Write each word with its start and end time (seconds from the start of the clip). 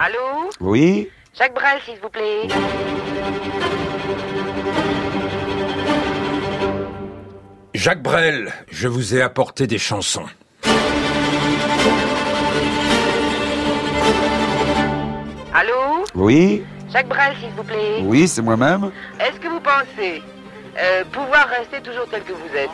Allô 0.00 0.50
Oui 0.60 1.08
Jacques 1.36 1.54
Brel, 1.54 1.80
s'il 1.84 1.98
vous 2.00 2.08
plaît. 2.08 2.46
Jacques 7.74 8.02
Brel, 8.02 8.52
je 8.70 8.86
vous 8.86 9.16
ai 9.16 9.22
apporté 9.22 9.66
des 9.66 9.78
chansons. 9.78 10.26
Allô 15.52 16.04
Oui 16.14 16.62
Jacques 16.92 17.08
Brel, 17.08 17.34
s'il 17.40 17.50
vous 17.50 17.64
plaît. 17.64 18.00
Oui, 18.02 18.28
c'est 18.28 18.42
moi-même. 18.42 18.92
Est-ce 19.18 19.40
que 19.40 19.48
vous 19.48 19.60
pensez 19.60 20.22
euh, 20.80 21.04
pouvoir 21.10 21.48
rester 21.48 21.80
toujours 21.82 22.08
tel 22.08 22.22
que 22.22 22.32
vous 22.32 22.56
êtes? 22.56 22.70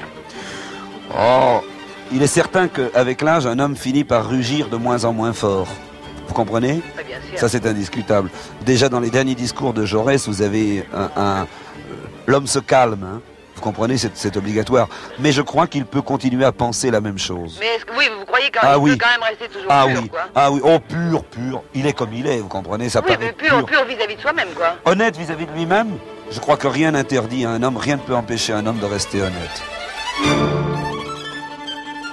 Oh 1.18 1.62
Il 2.12 2.22
est 2.22 2.26
certain 2.26 2.68
qu'avec 2.68 3.22
l'âge, 3.22 3.46
un 3.46 3.58
homme 3.58 3.76
finit 3.76 4.04
par 4.04 4.28
rugir 4.28 4.68
de 4.68 4.76
moins 4.76 5.04
en 5.04 5.14
moins 5.14 5.32
fort. 5.32 5.68
Vous 6.34 6.40
comprenez. 6.42 6.80
Ça, 7.36 7.48
c'est 7.48 7.64
indiscutable. 7.64 8.28
Déjà, 8.66 8.88
dans 8.88 8.98
les 8.98 9.08
derniers 9.10 9.36
discours 9.36 9.72
de 9.72 9.84
Jaurès, 9.86 10.26
vous 10.26 10.42
avez 10.42 10.84
un... 10.92 11.08
un- 11.16 11.42
euh, 11.42 11.46
L'homme 12.26 12.48
se 12.48 12.58
calme, 12.58 13.04
hein. 13.04 13.20
Vous 13.54 13.60
comprenez, 13.62 13.96
c'est 13.98 14.36
obligatoire. 14.36 14.88
Mais 15.20 15.30
je 15.30 15.42
crois 15.42 15.68
qu'il 15.68 15.86
peut 15.86 16.02
continuer 16.02 16.44
à 16.44 16.50
penser 16.50 16.90
la 16.90 17.00
même 17.00 17.18
chose. 17.20 17.58
Mais 17.60 17.66
est-ce 17.76 17.84
que 17.84 17.92
oui, 17.96 18.06
vous 18.18 18.24
croyez 18.24 18.50
quand 18.52 18.60
Ah 18.64 18.72
même 18.72 18.82
oui. 18.82 18.90
peut 18.96 19.04
quand 19.04 19.10
même 19.20 19.28
rester 19.30 19.46
toujours 19.46 19.68
Ah 19.70 19.84
pur, 19.86 20.00
oui, 20.02 20.08
quoi 20.08 20.20
ah 20.34 20.50
oui, 20.50 20.60
oh 20.64 20.78
pur, 20.80 21.22
pur. 21.24 21.62
Il 21.72 21.86
est 21.86 21.92
comme 21.92 22.12
il 22.12 22.26
est, 22.26 22.38
vous 22.38 22.48
comprenez, 22.48 22.88
ça 22.88 22.98
Oui, 23.00 23.06
paraît 23.14 23.18
mais 23.26 23.32
pur, 23.32 23.64
pur. 23.64 23.84
vis-à-vis 23.84 24.16
de 24.16 24.20
soi-même, 24.20 24.48
quoi. 24.56 24.74
Honnête 24.84 25.16
vis-à-vis 25.16 25.46
de 25.46 25.52
lui-même, 25.52 25.90
je 26.32 26.40
crois 26.40 26.56
que 26.56 26.66
rien 26.66 26.90
n'interdit 26.90 27.44
à 27.44 27.50
un 27.50 27.62
homme, 27.62 27.76
rien 27.76 27.94
ne 27.94 28.00
peut 28.00 28.16
empêcher 28.16 28.52
un 28.52 28.66
homme 28.66 28.80
de 28.80 28.86
rester 28.86 29.22
honnête. 29.22 29.62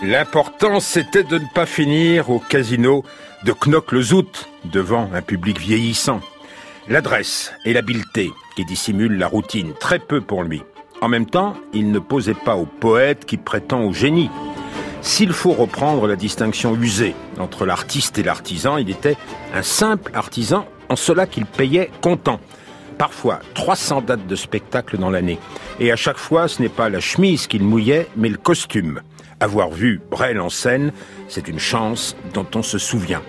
L'important, 0.03 0.79
c'était 0.79 1.23
de 1.23 1.37
ne 1.37 1.45
pas 1.53 1.67
finir 1.67 2.31
au 2.31 2.39
casino 2.39 3.03
de 3.45 3.53
Knock-le-Zout, 3.53 4.49
devant 4.65 5.07
un 5.13 5.21
public 5.21 5.59
vieillissant. 5.59 6.21
L'adresse 6.87 7.53
et 7.65 7.73
l'habileté 7.73 8.31
qui 8.55 8.65
dissimulent 8.65 9.19
la 9.19 9.27
routine, 9.27 9.73
très 9.79 9.99
peu 9.99 10.19
pour 10.19 10.41
lui. 10.41 10.63
En 11.01 11.07
même 11.07 11.27
temps, 11.27 11.53
il 11.71 11.91
ne 11.91 11.99
posait 11.99 12.33
pas 12.33 12.55
au 12.55 12.65
poète 12.65 13.25
qui 13.25 13.37
prétend 13.37 13.83
au 13.83 13.93
génie. 13.93 14.31
S'il 15.03 15.33
faut 15.33 15.53
reprendre 15.53 16.07
la 16.07 16.15
distinction 16.15 16.75
usée 16.75 17.13
entre 17.37 17.67
l'artiste 17.67 18.17
et 18.17 18.23
l'artisan, 18.23 18.77
il 18.77 18.89
était 18.89 19.17
un 19.53 19.61
simple 19.61 20.11
artisan 20.15 20.65
en 20.89 20.95
cela 20.95 21.27
qu'il 21.27 21.45
payait 21.45 21.91
comptant. 22.01 22.39
Parfois 22.97 23.39
300 23.53 24.01
dates 24.01 24.25
de 24.25 24.35
spectacle 24.35 24.97
dans 24.97 25.11
l'année. 25.11 25.37
Et 25.79 25.91
à 25.91 25.95
chaque 25.95 26.17
fois, 26.17 26.47
ce 26.47 26.59
n'est 26.59 26.69
pas 26.69 26.89
la 26.89 26.99
chemise 26.99 27.45
qu'il 27.45 27.63
mouillait, 27.63 28.07
mais 28.15 28.29
le 28.29 28.37
costume. 28.37 29.01
Avoir 29.41 29.71
vu 29.71 29.99
Brel 30.11 30.39
en 30.39 30.49
scène, 30.49 30.91
c'est 31.27 31.47
une 31.47 31.57
chance 31.57 32.15
dont 32.35 32.45
on 32.53 32.61
se 32.61 32.77
souvient. 32.77 33.23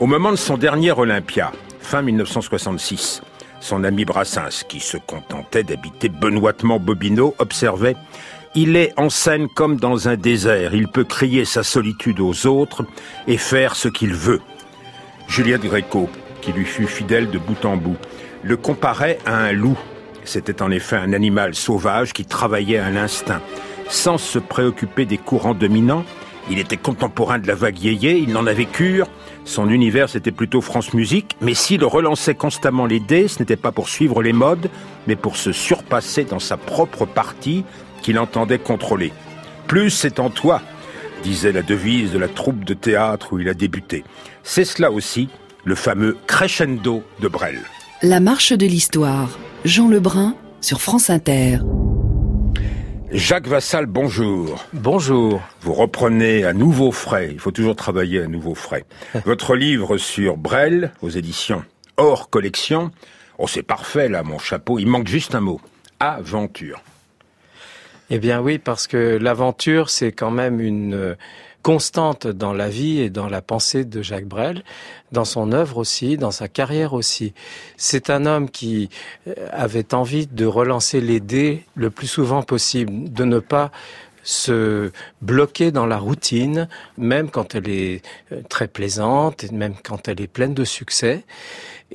Au 0.00 0.06
moment 0.06 0.30
de 0.30 0.36
son 0.36 0.56
dernier 0.56 0.92
Olympia, 0.92 1.52
fin 1.78 2.00
1966, 2.00 3.20
son 3.60 3.84
ami 3.84 4.06
Brassens, 4.06 4.64
qui 4.66 4.80
se 4.80 4.96
contentait 4.96 5.62
d'habiter 5.62 6.08
benoîtement 6.08 6.80
Bobino, 6.80 7.34
observait 7.38 7.96
Il 8.54 8.76
est 8.76 8.98
en 8.98 9.10
scène 9.10 9.46
comme 9.54 9.76
dans 9.76 10.08
un 10.08 10.16
désert, 10.16 10.74
il 10.74 10.88
peut 10.88 11.04
crier 11.04 11.44
sa 11.44 11.62
solitude 11.62 12.20
aux 12.20 12.46
autres 12.46 12.86
et 13.26 13.36
faire 13.36 13.76
ce 13.76 13.88
qu'il 13.88 14.14
veut. 14.14 14.40
Juliette 15.28 15.64
Gréco, 15.64 16.08
qui 16.40 16.52
lui 16.52 16.64
fut 16.64 16.86
fidèle 16.86 17.28
de 17.28 17.38
bout 17.38 17.62
en 17.66 17.76
bout, 17.76 17.98
le 18.42 18.56
comparait 18.56 19.18
à 19.26 19.36
un 19.36 19.52
loup. 19.52 19.78
C'était 20.24 20.62
en 20.62 20.70
effet 20.70 20.96
un 20.96 21.12
animal 21.12 21.54
sauvage 21.54 22.14
qui 22.14 22.24
travaillait 22.24 22.78
à 22.78 22.88
l'instinct. 22.88 23.42
Sans 23.92 24.16
se 24.16 24.38
préoccuper 24.38 25.04
des 25.04 25.18
courants 25.18 25.52
dominants, 25.52 26.06
il 26.50 26.58
était 26.58 26.78
contemporain 26.78 27.38
de 27.38 27.46
la 27.46 27.54
vague 27.54 27.78
yéyé, 27.78 28.16
il 28.16 28.32
n'en 28.32 28.46
avait 28.46 28.64
cure. 28.64 29.06
Son 29.44 29.68
univers, 29.68 30.08
c'était 30.08 30.32
plutôt 30.32 30.62
France 30.62 30.94
Musique, 30.94 31.36
mais 31.42 31.52
s'il 31.52 31.84
relançait 31.84 32.34
constamment 32.34 32.86
les 32.86 33.00
dés, 33.00 33.28
ce 33.28 33.40
n'était 33.40 33.54
pas 33.54 33.70
pour 33.70 33.90
suivre 33.90 34.22
les 34.22 34.32
modes, 34.32 34.70
mais 35.06 35.14
pour 35.14 35.36
se 35.36 35.52
surpasser 35.52 36.24
dans 36.24 36.38
sa 36.38 36.56
propre 36.56 37.04
partie 37.04 37.64
qu'il 38.00 38.18
entendait 38.18 38.58
contrôler. 38.58 39.12
Plus 39.66 39.90
c'est 39.90 40.20
en 40.20 40.30
toi, 40.30 40.62
disait 41.22 41.52
la 41.52 41.62
devise 41.62 42.12
de 42.12 42.18
la 42.18 42.28
troupe 42.28 42.64
de 42.64 42.72
théâtre 42.72 43.34
où 43.34 43.40
il 43.40 43.48
a 43.50 43.54
débuté. 43.54 44.04
C'est 44.42 44.64
cela 44.64 44.90
aussi, 44.90 45.28
le 45.64 45.74
fameux 45.74 46.16
crescendo 46.26 47.04
de 47.20 47.28
Brel. 47.28 47.58
La 48.00 48.20
marche 48.20 48.54
de 48.54 48.64
l'histoire. 48.64 49.38
Jean 49.66 49.88
Lebrun 49.88 50.34
sur 50.62 50.80
France 50.80 51.10
Inter. 51.10 51.58
Jacques 53.12 53.46
Vassal, 53.46 53.84
bonjour. 53.84 54.64
Bonjour. 54.72 55.42
Vous 55.60 55.74
reprenez 55.74 56.44
à 56.44 56.54
nouveau 56.54 56.92
frais, 56.92 57.28
il 57.30 57.38
faut 57.38 57.50
toujours 57.50 57.76
travailler 57.76 58.22
à 58.22 58.26
nouveau 58.26 58.54
frais, 58.54 58.86
votre 59.26 59.54
livre 59.54 59.98
sur 59.98 60.38
Brel 60.38 60.92
aux 61.02 61.10
éditions 61.10 61.62
hors 61.98 62.30
collection. 62.30 62.90
Oh, 63.36 63.46
c'est 63.46 63.62
parfait 63.62 64.08
là, 64.08 64.22
mon 64.22 64.38
chapeau, 64.38 64.78
il 64.78 64.86
manque 64.86 65.08
juste 65.08 65.34
un 65.34 65.40
mot. 65.40 65.60
Aventure. 66.00 66.82
Eh 68.08 68.18
bien 68.18 68.40
oui, 68.40 68.58
parce 68.58 68.86
que 68.86 69.18
l'aventure, 69.20 69.90
c'est 69.90 70.12
quand 70.12 70.30
même 70.30 70.58
une 70.62 70.94
euh, 70.94 71.14
constante 71.62 72.26
dans 72.26 72.52
la 72.52 72.68
vie 72.68 73.00
et 73.00 73.10
dans 73.10 73.28
la 73.28 73.40
pensée 73.40 73.84
de 73.84 74.02
Jacques 74.02 74.26
Brel, 74.26 74.64
dans 75.12 75.24
son 75.24 75.52
œuvre 75.52 75.78
aussi, 75.78 76.16
dans 76.16 76.30
sa 76.30 76.48
carrière 76.48 76.92
aussi. 76.92 77.32
C'est 77.76 78.10
un 78.10 78.26
homme 78.26 78.50
qui 78.50 78.90
euh, 79.26 79.34
avait 79.52 79.94
envie 79.94 80.26
de 80.26 80.44
relancer 80.44 81.00
les 81.00 81.20
dés 81.20 81.64
le 81.74 81.90
plus 81.90 82.08
souvent 82.08 82.42
possible, 82.42 83.12
de 83.12 83.24
ne 83.24 83.38
pas 83.38 83.70
se 84.22 84.92
bloquer 85.20 85.72
dans 85.72 85.86
la 85.86 85.98
routine, 85.98 86.68
même 86.96 87.30
quand 87.30 87.54
elle 87.54 87.68
est 87.68 88.02
euh, 88.30 88.40
très 88.48 88.68
plaisante, 88.68 89.44
et 89.44 89.50
même 89.50 89.74
quand 89.82 90.08
elle 90.08 90.20
est 90.20 90.28
pleine 90.28 90.54
de 90.54 90.64
succès. 90.64 91.24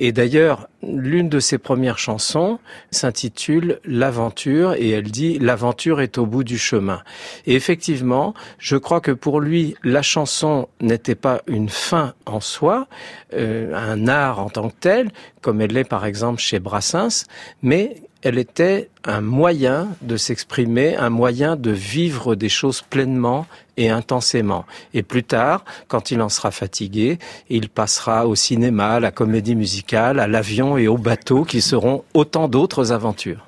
Et 0.00 0.12
d'ailleurs, 0.12 0.68
l'une 0.82 1.28
de 1.28 1.40
ses 1.40 1.58
premières 1.58 1.98
chansons 1.98 2.60
s'intitule 2.92 3.80
L'aventure 3.84 4.74
et 4.74 4.90
elle 4.90 5.10
dit 5.10 5.40
L'aventure 5.40 6.00
est 6.00 6.18
au 6.18 6.26
bout 6.26 6.44
du 6.44 6.56
chemin. 6.56 7.02
Et 7.46 7.54
effectivement, 7.54 8.32
je 8.58 8.76
crois 8.76 9.00
que 9.00 9.10
pour 9.10 9.40
lui, 9.40 9.74
la 9.82 10.02
chanson 10.02 10.68
n'était 10.80 11.16
pas 11.16 11.42
une 11.48 11.68
fin 11.68 12.14
en 12.26 12.40
soi, 12.40 12.86
euh, 13.34 13.74
un 13.74 14.06
art 14.06 14.38
en 14.38 14.50
tant 14.50 14.68
que 14.68 14.76
tel, 14.78 15.10
comme 15.42 15.60
elle 15.60 15.72
l'est 15.72 15.82
par 15.82 16.06
exemple 16.06 16.40
chez 16.40 16.60
Brassens, 16.60 17.24
mais 17.62 17.96
elle 18.22 18.38
était 18.38 18.90
un 19.04 19.20
moyen 19.20 19.88
de 20.02 20.16
s'exprimer, 20.16 20.96
un 20.96 21.10
moyen 21.10 21.54
de 21.56 21.70
vivre 21.70 22.34
des 22.34 22.48
choses 22.48 22.82
pleinement 22.82 23.46
et 23.76 23.90
intensément. 23.90 24.64
Et 24.92 25.02
plus 25.02 25.22
tard, 25.22 25.64
quand 25.86 26.10
il 26.10 26.20
en 26.20 26.28
sera 26.28 26.50
fatigué, 26.50 27.18
il 27.48 27.68
passera 27.68 28.26
au 28.26 28.34
cinéma, 28.34 28.94
à 28.94 29.00
la 29.00 29.12
comédie 29.12 29.54
musicale, 29.54 30.18
à 30.18 30.26
l'avion 30.26 30.76
et 30.76 30.88
au 30.88 30.98
bateau, 30.98 31.44
qui 31.44 31.60
seront 31.60 32.04
autant 32.12 32.48
d'autres 32.48 32.90
aventures. 32.90 33.46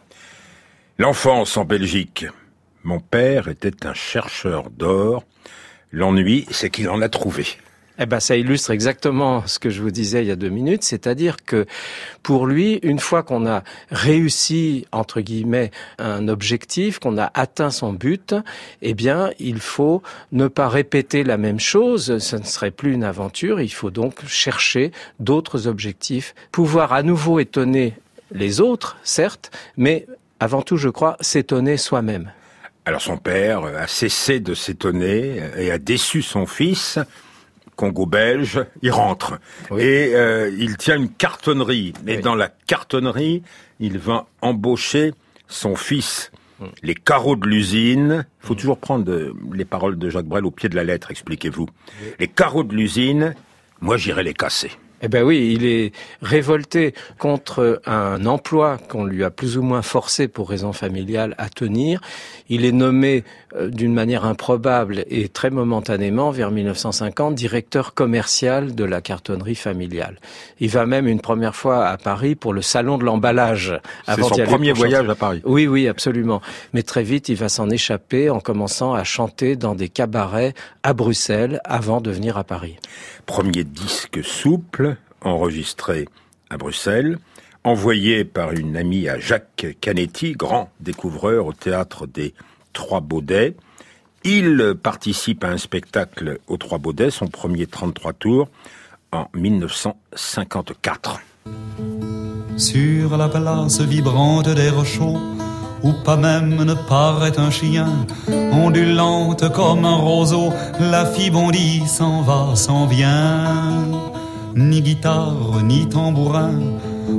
L'enfance 0.99 1.57
en 1.57 1.65
Belgique. 1.65 2.27
Mon 2.85 3.01
père 3.01 3.49
était 3.49 3.87
un 3.87 3.95
chercheur 3.95 4.71
d'or. 4.71 5.25
L'ennui, 5.91 6.47
c'est 6.51 6.71
qu'il 6.71 6.89
en 6.89 7.03
a 7.03 7.09
trouvé. 7.09 7.47
Eh 8.03 8.07
ben, 8.07 8.19
ça 8.19 8.35
illustre 8.35 8.71
exactement 8.71 9.47
ce 9.47 9.59
que 9.59 9.69
je 9.69 9.83
vous 9.83 9.91
disais 9.91 10.23
il 10.23 10.29
y 10.29 10.31
a 10.31 10.37
deux 10.37 10.49
minutes, 10.49 10.83
c'est-à-dire 10.83 11.37
que 11.45 11.67
pour 12.23 12.47
lui, 12.47 12.81
une 12.83 12.99
fois 12.99 13.23
qu'on 13.23 13.47
a 13.47 13.63
réussi 13.91 14.87
entre 14.91 15.21
guillemets 15.21 15.71
un 15.99 16.27
objectif, 16.29 16.99
qu'on 16.99 17.19
a 17.19 17.31
atteint 17.35 17.71
son 17.71 17.93
but, 17.93 18.35
eh 18.81 18.95
bien, 18.95 19.33
il 19.39 19.61
faut 19.61 20.03
ne 20.33 20.49
pas 20.49 20.71
répéter 20.71 21.25
la 21.25 21.37
même 21.37 21.61
chose. 21.61 22.17
Ce 22.17 22.37
ne 22.37 22.45
serait 22.45 22.71
plus 22.71 22.95
une 22.95 23.05
aventure. 23.05 23.61
Il 23.61 23.69
faut 23.69 23.91
donc 23.91 24.27
chercher 24.27 24.93
d'autres 25.19 25.67
objectifs, 25.67 26.35
pouvoir 26.53 26.95
à 26.95 27.03
nouveau 27.03 27.39
étonner 27.39 27.93
les 28.33 28.63
autres, 28.63 28.97
certes, 29.03 29.51
mais 29.77 30.07
avant 30.39 30.63
tout, 30.63 30.79
je 30.79 30.89
crois, 30.89 31.19
s'étonner 31.21 31.77
soi-même. 31.77 32.33
Alors 32.87 33.03
son 33.03 33.19
père 33.19 33.65
a 33.65 33.87
cessé 33.87 34.41
de 34.41 34.55
s'étonner 34.55 35.43
et 35.59 35.71
a 35.71 35.77
déçu 35.77 36.23
son 36.23 36.47
fils. 36.47 36.99
Congo 37.81 38.05
belge, 38.05 38.63
il 38.83 38.91
rentre 38.91 39.39
Oui. 39.71 39.81
et 39.81 40.15
euh, 40.15 40.51
il 40.59 40.77
tient 40.77 40.97
une 40.97 41.09
cartonnerie. 41.09 41.95
Et 42.07 42.17
Oui. 42.17 42.23
dans 42.23 42.35
la 42.35 42.51
cartonnerie, 42.67 43.43
il 43.79 43.97
va 43.99 44.27
embaucher 44.43 45.15
son 45.49 45.77
fils. 45.77 46.31
Mm. 46.59 46.65
Les 46.83 46.95
carreaux 46.95 47.37
de 47.37 47.47
l'usine, 47.47 48.27
il 48.43 48.47
faut 48.47 48.55
toujours 48.55 48.77
prendre 48.77 49.07
de- 49.07 49.35
les 49.55 49.65
paroles 49.65 49.99
de 49.99 50.11
Jacques 50.11 50.27
Brel 50.27 50.45
au 50.45 50.51
pied 50.51 50.69
de 50.69 50.77
la 50.77 50.85
lettre, 50.85 51.11
expliquez-vous. 51.11 51.69
Les 52.19 52.29
carreaux 52.29 52.65
de 52.65 52.75
l'usine, 52.75 53.35
moi 53.81 53.97
j'irai 53.97 54.25
les 54.25 54.35
casser. 54.35 54.73
Eh 55.03 55.09
ben 55.09 55.25
oui, 55.25 55.55
il 55.57 55.65
est 55.65 55.93
révolté 56.21 56.93
contre 57.19 57.81
un 57.87 58.27
emploi 58.27 58.77
qu'on 58.91 59.05
lui 59.05 59.25
a 59.25 59.31
plus 59.31 59.57
ou 59.57 59.63
moins 59.63 59.81
forcé 59.81 60.29
pour 60.29 60.51
raison 60.51 60.75
familiale 60.75 61.35
à 61.39 61.49
tenir. 61.49 62.03
Il 62.51 62.67
est 62.67 62.73
nommé 62.73 63.25
euh, 63.50 63.50
d'une 63.59 63.93
manière 63.93 64.25
improbable 64.25 65.05
et 65.09 65.29
très 65.29 65.51
momentanément 65.51 66.31
vers 66.31 66.51
1950 66.51 67.35
directeur 67.35 67.95
commercial 67.95 68.75
de 68.75 68.85
la 68.85 69.01
cartonnerie 69.01 69.55
familiale. 69.55 70.21
Il 70.61 70.71
va 70.71 70.87
même 70.87 71.07
une 71.07 71.21
première 71.21 71.57
fois 71.57 71.87
à 71.87 71.97
Paris 71.97 72.35
pour 72.35 72.53
le 72.53 72.63
salon 72.63 72.99
de 72.99 73.05
l'emballage. 73.05 73.79
C'est 74.07 74.23
son 74.23 74.29
premier 74.29 74.69
chanter. 74.69 74.73
voyage 74.73 75.09
à 75.09 75.15
Paris. 75.15 75.43
Oui, 75.45 75.67
oui, 75.67 75.89
absolument. 75.89 76.41
Mais 76.73 76.83
très 76.83 77.03
vite, 77.03 77.29
il 77.29 77.37
va 77.37 77.49
s'en 77.49 77.71
échapper 77.71 78.31
en 78.31 78.41
commençant 78.41 78.95
à 78.95 79.05
chanter 79.05 79.57
dans 79.57 79.75
des 79.75 79.89
cabarets 79.89 80.55
à 80.83 80.93
Bruxelles 80.93 81.61
avant 81.65 82.01
de 82.01 82.11
venir 82.11 82.39
à 82.39 82.45
Paris. 82.45 82.77
Premier 83.27 83.65
disque 83.65 84.25
souple, 84.25 84.97
enregistré 85.23 86.07
à 86.51 86.57
Bruxelles, 86.57 87.19
envoyé 87.65 88.25
par 88.25 88.53
une 88.53 88.77
amie 88.77 89.09
à 89.09 89.19
Jacques 89.19 89.67
Canetti, 89.81 90.33
grand 90.33 90.71
découvreur 90.81 91.47
au 91.47 91.53
théâtre 91.53 92.07
des 92.07 92.35
Trois 92.73 93.01
Baudets. 93.01 93.57
Il 94.25 94.75
participe 94.83 95.45
à 95.45 95.49
un 95.49 95.57
spectacle 95.57 96.39
aux 96.47 96.59
Trois 96.59 96.79
Baudets, 96.79 97.11
son 97.11 97.27
premier 97.27 97.67
33 97.67 98.13
tours, 98.13 98.49
en 99.13 99.27
1954. 99.35 101.21
Sur 102.57 103.17
la 103.17 103.29
place 103.31 103.81
vibrante 103.81 104.51
des 104.51 104.69
rochaux, 104.69 105.19
où 105.83 105.93
pas 106.05 106.19
même 106.19 106.63
ne 106.63 106.75
paraît 106.75 107.39
un 107.39 107.51
chien, 107.51 107.89
ondulante 108.53 109.51
comme 109.53 109.87
un 109.87 109.97
roseau, 109.97 110.53
la 110.79 111.07
fille 111.07 111.31
bondit, 111.31 111.87
s'en 111.87 112.21
va, 112.21 112.55
s'en 112.55 112.87
vient. 112.87 113.87
Ni 114.55 114.83
guitare, 114.83 115.63
ni 115.63 115.89
tambourin, 115.89 116.61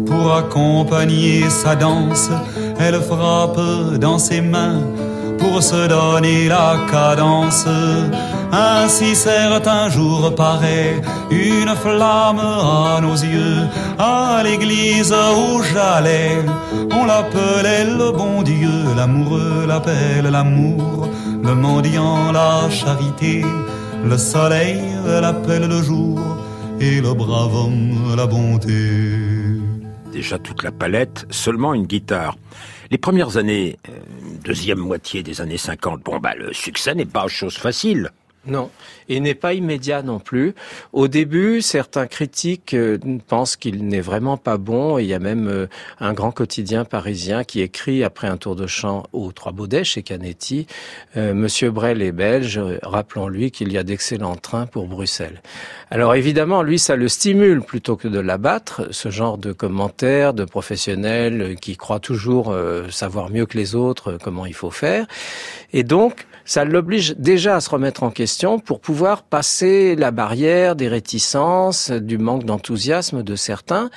pour 0.06 0.36
accompagner 0.36 1.50
sa 1.50 1.76
danse, 1.76 2.30
elle 2.80 3.02
frappe 3.02 3.60
dans 4.00 4.20
ses 4.20 4.42
mains 4.42 4.82
pour 5.42 5.62
se 5.62 5.88
donner 5.88 6.48
la 6.48 6.78
cadence. 6.92 7.68
Ainsi 8.52 9.16
certain 9.16 9.90
jour 9.90 10.34
paraît 10.36 11.02
une 11.32 11.74
flamme 11.84 12.40
à 12.40 13.00
nos 13.02 13.16
yeux. 13.16 13.64
À 13.98 14.42
l'église 14.44 15.14
où 15.14 15.64
j'allais, 15.64 16.40
on 16.92 17.06
l'appelait 17.06 17.86
le 17.86 18.12
bon 18.12 18.44
Dieu. 18.44 18.78
L'amoureux 18.96 19.66
l'appelle 19.68 20.28
l'amour, 20.32 21.10
le 21.44 21.54
mendiant 21.56 22.32
la 22.32 22.70
charité. 22.70 23.44
Le 24.04 24.18
soleil 24.18 24.82
l'appelle 25.06 25.68
le 25.68 25.82
jour 25.82 26.20
et 26.80 27.00
le 27.00 27.14
brave 27.14 27.56
homme 27.56 28.16
la 28.18 28.26
bonté. 28.26 29.20
Déjà 30.12 30.38
toute 30.40 30.64
la 30.64 30.72
palette, 30.72 31.26
seulement 31.30 31.74
une 31.74 31.86
guitare. 31.86 32.36
Les 32.92 32.98
premières 32.98 33.38
années, 33.38 33.80
euh, 33.88 33.94
deuxième 34.44 34.80
moitié 34.80 35.24
des 35.24 35.40
années 35.40 35.58
50, 35.58 36.02
bon 36.04 36.20
bah 36.20 36.36
le 36.36 36.52
succès 36.52 36.94
n'est 36.94 37.06
pas 37.06 37.26
chose 37.30 37.56
facile. 37.56 38.12
Non, 38.48 38.72
et 39.08 39.20
n'est 39.20 39.36
pas 39.36 39.54
immédiat 39.54 40.02
non 40.02 40.18
plus. 40.18 40.56
Au 40.94 41.08
début, 41.08 41.62
certains 41.62 42.08
critiques 42.08 42.74
euh, 42.74 42.98
pensent 43.28 43.56
qu'il 43.56 43.88
n'est 43.88 44.02
vraiment 44.02 44.36
pas 44.36 44.58
bon. 44.58 44.98
il 44.98 45.06
y 45.06 45.14
a 45.14 45.20
même 45.20 45.48
euh, 45.48 45.68
un 46.00 46.14
grand 46.14 46.32
quotidien 46.32 46.84
parisien 46.84 47.44
qui 47.44 47.62
écrit 47.62 48.04
après 48.04 48.28
un 48.28 48.38
tour 48.38 48.56
de 48.56 48.66
chant 48.66 49.04
aux 49.14 49.32
Trois 49.32 49.52
Baudets 49.52 49.84
chez 49.84 50.02
Canetti, 50.02 50.66
euh, 51.18 51.36
Monsieur 51.36 51.70
Brel 51.70 52.02
est 52.02 52.12
belge, 52.12 52.60
rappelons-lui 52.82 53.52
qu'il 53.52 53.72
y 53.72 53.78
a 53.78 53.84
d'excellents 53.84 54.36
trains 54.36 54.66
pour 54.66 54.88
Bruxelles. 54.88 55.44
Alors 55.92 56.16
évidemment, 56.16 56.64
lui, 56.64 56.80
ça 56.80 56.96
le 56.96 57.10
stimule 57.10 57.62
plutôt 57.62 57.96
que 57.96 58.08
de 58.08 58.20
l'abattre, 58.20 58.88
ce 58.90 59.12
genre 59.12 59.38
de 59.38 59.52
commentaires 59.52 60.34
de 60.34 60.46
professionnels 60.46 61.58
qui 61.62 61.78
croient 61.78 62.00
toujours 62.00 62.56
savoir 62.90 63.30
mieux 63.30 63.46
que 63.46 63.58
les 63.58 63.76
autres 63.76 64.18
comment 64.24 64.46
il 64.46 64.54
faut 64.54 64.72
faire. 64.72 65.06
Et 65.74 65.84
donc, 65.84 66.26
ça 66.52 66.66
l'oblige 66.66 67.16
déjà 67.18 67.56
à 67.56 67.62
se 67.62 67.70
remettre 67.70 68.04
en 68.04 68.12
question 68.12 68.60
pour 68.60 68.82
pouvoir 68.82 69.24
passer 69.24 69.96
la 69.96 70.12
barrière 70.12 70.76
des 70.76 70.90
réticences, 70.90 71.92
du 71.92 72.18
manque 72.18 72.44
d'enthousiasme 72.44 73.24
de 73.24 73.38
certains. 73.38 73.90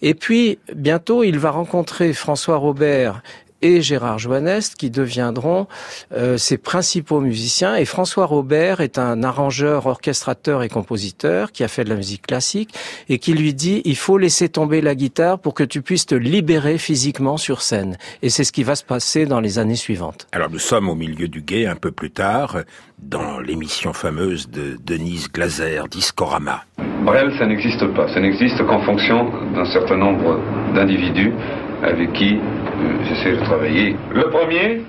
Et 0.00 0.14
puis, 0.14 0.58
bientôt, 0.74 1.24
il 1.24 1.38
va 1.38 1.50
rencontrer 1.50 2.14
François 2.14 2.56
Robert 2.56 3.22
et 3.62 3.82
Gérard 3.82 4.18
Joannest 4.18 4.74
qui 4.76 4.90
deviendront 4.90 5.66
euh, 6.12 6.36
ses 6.36 6.58
principaux 6.58 7.20
musiciens. 7.20 7.76
Et 7.76 7.84
François 7.84 8.26
Robert 8.26 8.80
est 8.80 8.98
un 8.98 9.22
arrangeur, 9.22 9.86
orchestrateur 9.86 10.62
et 10.62 10.68
compositeur 10.68 11.52
qui 11.52 11.64
a 11.64 11.68
fait 11.68 11.84
de 11.84 11.90
la 11.90 11.96
musique 11.96 12.26
classique 12.26 12.74
et 13.08 13.18
qui 13.18 13.32
lui 13.34 13.54
dit 13.54 13.82
il 13.84 13.96
faut 13.96 14.18
laisser 14.18 14.48
tomber 14.48 14.80
la 14.80 14.94
guitare 14.94 15.38
pour 15.38 15.54
que 15.54 15.64
tu 15.64 15.82
puisses 15.82 16.06
te 16.06 16.14
libérer 16.14 16.78
physiquement 16.78 17.36
sur 17.36 17.62
scène. 17.62 17.96
Et 18.22 18.30
c'est 18.30 18.44
ce 18.44 18.52
qui 18.52 18.62
va 18.62 18.74
se 18.74 18.84
passer 18.84 19.26
dans 19.26 19.40
les 19.40 19.58
années 19.58 19.76
suivantes. 19.76 20.26
Alors 20.32 20.50
nous 20.50 20.58
sommes 20.58 20.88
au 20.88 20.94
milieu 20.94 21.28
du 21.28 21.42
guet 21.42 21.66
un 21.66 21.76
peu 21.76 21.90
plus 21.90 22.10
tard 22.10 22.58
dans 22.98 23.40
l'émission 23.40 23.92
fameuse 23.92 24.50
de 24.50 24.78
Denise 24.84 25.30
Glaser, 25.30 25.82
Discorama. 25.90 26.64
Brel, 27.04 27.32
ça 27.38 27.46
n'existe 27.46 27.86
pas. 27.94 28.12
Ça 28.12 28.20
n'existe 28.20 28.58
qu'en 28.66 28.82
fonction 28.82 29.30
d'un 29.54 29.64
certain 29.72 29.96
nombre 29.96 30.38
d'individus 30.74 31.32
avec 31.82 32.12
qui 32.12 32.36
euh, 32.36 33.04
j'essaie 33.04 33.32
de 33.32 33.44
travailler. 33.44 33.96
Le 34.12 34.28
premier, 34.30 34.82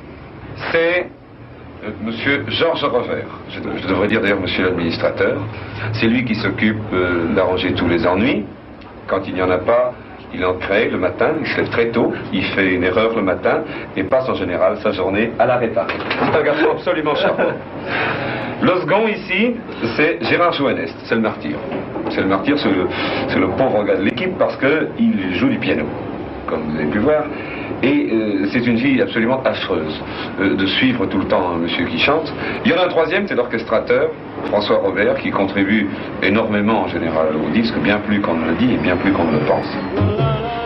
c'est 0.71 1.07
euh, 1.83 1.89
Monsieur 2.03 2.45
Georges 2.47 2.83
Revers. 2.83 3.27
Je, 3.49 3.87
devrais 3.87 4.07
dire 4.07 4.21
d'ailleurs 4.21 4.41
Monsieur 4.41 4.65
l'administrateur. 4.65 5.41
C'est 5.93 6.07
lui 6.07 6.25
qui 6.25 6.35
s'occupe 6.35 6.77
euh, 6.93 7.33
d'arranger 7.33 7.73
tous 7.73 7.87
les 7.87 8.05
ennuis. 8.05 8.45
Quand 9.07 9.21
il 9.27 9.33
n'y 9.33 9.41
en 9.41 9.49
a 9.49 9.57
pas, 9.57 9.93
il 10.33 10.45
en 10.45 10.53
crée 10.53 10.89
le 10.89 10.97
matin, 10.97 11.31
il 11.41 11.47
se 11.47 11.57
lève 11.57 11.69
très 11.69 11.87
tôt, 11.89 12.13
il 12.31 12.43
fait 12.45 12.73
une 12.73 12.83
erreur 12.83 13.13
le 13.15 13.21
matin 13.21 13.63
et 13.97 14.03
passe 14.03 14.29
en 14.29 14.35
général 14.35 14.77
sa 14.77 14.91
journée 14.91 15.31
à 15.39 15.45
la 15.45 15.57
réparer. 15.57 15.95
C'est 16.09 16.39
un 16.39 16.43
garçon 16.43 16.67
absolument 16.71 17.15
charmant. 17.15 17.51
Le 18.61 18.75
second 18.81 19.07
ici, 19.07 19.55
c'est 19.95 20.23
Gérard 20.23 20.53
Joannest, 20.53 20.95
c'est 21.03 21.15
le 21.15 21.21
martyr. 21.21 21.57
C'est 22.09 22.21
le 22.21 22.27
martyr, 22.27 22.57
c'est 22.59 22.69
le, 22.69 23.41
le, 23.41 23.47
pauvre 23.57 23.83
gars 23.83 23.95
de 23.95 24.03
l'équipe 24.03 24.37
parce 24.37 24.55
qu'il 24.57 25.35
joue 25.35 25.49
du 25.49 25.57
piano 25.57 25.85
comme 26.47 26.63
vous 26.69 26.77
avez 26.77 26.89
pu 26.89 26.99
voir. 26.99 27.23
Et 27.83 28.09
euh, 28.11 28.47
c'est 28.51 28.65
une 28.65 28.75
vie 28.75 29.01
absolument 29.01 29.41
affreuse 29.43 30.01
euh, 30.39 30.55
de 30.55 30.65
suivre 30.65 31.05
tout 31.07 31.17
le 31.17 31.25
temps 31.25 31.51
un 31.51 31.57
monsieur 31.57 31.85
qui 31.85 31.97
chante. 31.97 32.31
Il 32.63 32.71
y 32.71 32.73
en 32.73 32.77
a 32.77 32.85
un 32.85 32.89
troisième, 32.89 33.27
c'est 33.27 33.35
l'orchestrateur, 33.35 34.09
François 34.45 34.77
Robert, 34.77 35.15
qui 35.15 35.31
contribue 35.31 35.89
énormément 36.21 36.81
en 36.81 36.87
général 36.87 37.29
au 37.35 37.49
disque, 37.49 37.77
bien 37.79 37.99
plus 37.99 38.21
qu'on 38.21 38.35
ne 38.35 38.49
le 38.49 38.55
dit 38.55 38.73
et 38.73 38.77
bien 38.77 38.97
plus 38.97 39.11
qu'on 39.11 39.25
ne 39.25 39.39
le 39.39 39.45
pense. 39.45 39.77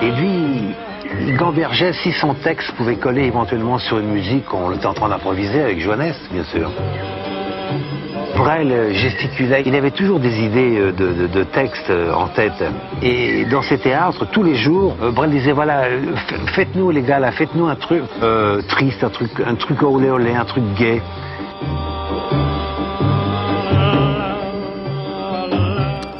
Et 0.02 0.12
lui, 0.12 0.76
il 1.22 1.38
gambergeait 1.38 1.94
si 1.94 2.12
son 2.12 2.34
texte 2.34 2.72
pouvait 2.74 2.98
coller 2.98 3.24
éventuellement 3.24 3.78
sur 3.78 4.00
une 4.00 4.12
musique 4.12 4.46
qu'on 4.46 4.72
était 4.74 4.86
en 4.86 4.94
train 4.94 5.10
d'improviser 5.10 5.62
avec 5.62 5.80
Joannès, 5.80 6.16
bien 6.32 6.44
sûr. 6.44 6.70
Brel 8.36 8.94
gesticulait. 8.94 9.64
Il 9.66 9.76
avait 9.76 9.92
toujours 9.92 10.20
des 10.20 10.42
idées 10.42 10.78
euh, 10.78 10.92
de, 10.92 11.28
de, 11.28 11.44
textes 11.44 11.90
euh, 11.90 12.12
en 12.12 12.28
tête. 12.28 12.64
Et 13.02 13.46
dans 13.46 13.62
ses 13.62 13.78
théâtres, 13.78 14.26
tous 14.32 14.44
les 14.44 14.56
jours, 14.56 14.96
euh, 15.02 15.12
Brel 15.12 15.32
disait 15.32 15.54
voilà, 15.54 15.86
faites-nous 16.54 16.92
les 16.92 17.02
gars 17.02 17.20
là, 17.20 17.32
faites-nous 17.32 17.68
un 17.68 17.76
truc 17.76 18.04
triste, 18.68 19.04
un 19.04 19.10
truc, 19.10 19.32
un 19.46 19.56
truc 19.56 19.82
olé, 19.84 20.34
un 20.34 20.46
truc 20.46 20.64
gay. 20.78 21.02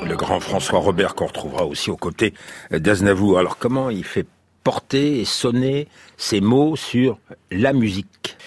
Le 0.08 0.16
grand 0.16 0.40
François 0.40 0.80
Robert 0.80 1.16
qu'on 1.16 1.28
retrouvera 1.28 1.66
aussi 1.66 1.92
aux 1.92 1.98
côtés 1.98 2.34
d'Aznavour. 2.72 3.40
Alors 3.40 3.58
comment 3.58 3.90
il 3.90 4.06
fait 4.06 4.26
porter 4.64 5.20
et 5.20 5.26
sonner 5.26 5.88
ses 6.18 6.40
mots 6.40 6.76
sur 6.76 7.18
la 7.52 7.74
musique? 7.74 8.38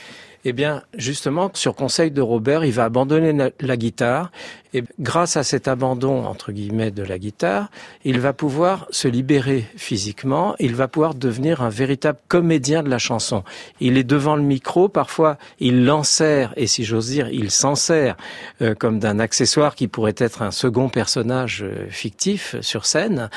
Eh 0.45 0.52
bien, 0.52 0.83
justement, 0.97 1.50
sur 1.54 1.75
conseil 1.75 2.11
de 2.11 2.21
Robert, 2.21 2.64
il 2.64 2.73
va 2.73 2.85
abandonner 2.85 3.52
la 3.61 3.76
guitare 3.76 4.30
et 4.75 4.84
grâce 5.00 5.37
à 5.37 5.44
cet 5.44 5.66
abandon, 5.66 6.25
entre 6.25 6.52
guillemets, 6.52 6.90
de 6.90 7.02
la 7.02 7.18
guitare, 7.18 7.70
il 8.04 8.20
va 8.20 8.32
pouvoir 8.32 8.87
se 8.90 9.08
libérer 9.08 9.64
physiquement, 9.76 10.54
il 10.58 10.75
va 10.75 10.88
pouvoir 10.88 11.14
devenir 11.14 11.62
un 11.62 11.70
véritable 11.70 12.18
comédien 12.28 12.82
de 12.82 12.90
la 12.90 12.98
chanson. 12.98 13.44
Il 13.80 13.96
est 13.96 14.04
devant 14.04 14.37
le 14.37 14.42
micro, 14.42 14.88
parfois 14.88 15.38
il 15.58 15.87
l'ensert, 15.87 16.52
et 16.56 16.66
si 16.66 16.84
j'ose 16.84 17.08
dire, 17.08 17.28
il 17.30 17.50
s'en 17.50 17.75
sert 17.75 18.16
euh, 18.60 18.75
comme 18.75 18.98
d'un 18.98 19.18
accessoire 19.18 19.75
qui 19.75 19.88
pourrait 19.88 20.14
être 20.18 20.42
un 20.42 20.50
second 20.50 20.90
personnage 20.90 21.62
euh, 21.62 21.87
fictif 21.88 22.56
sur 22.60 22.84
scène, 22.84 23.30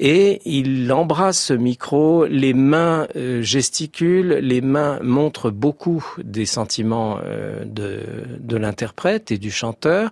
et 0.00 0.40
il 0.44 0.92
embrasse 0.92 1.40
ce 1.40 1.54
micro, 1.54 2.26
les 2.26 2.52
mains 2.52 3.06
euh, 3.14 3.42
gesticulent, 3.42 4.38
les 4.40 4.60
mains 4.60 4.98
montrent 5.02 5.50
beaucoup 5.50 6.04
des 6.22 6.46
sentiments 6.46 7.18
de, 7.64 8.00
de 8.40 8.56
l'interprète 8.56 9.30
et 9.30 9.38
du 9.38 9.50
chanteur 9.50 10.10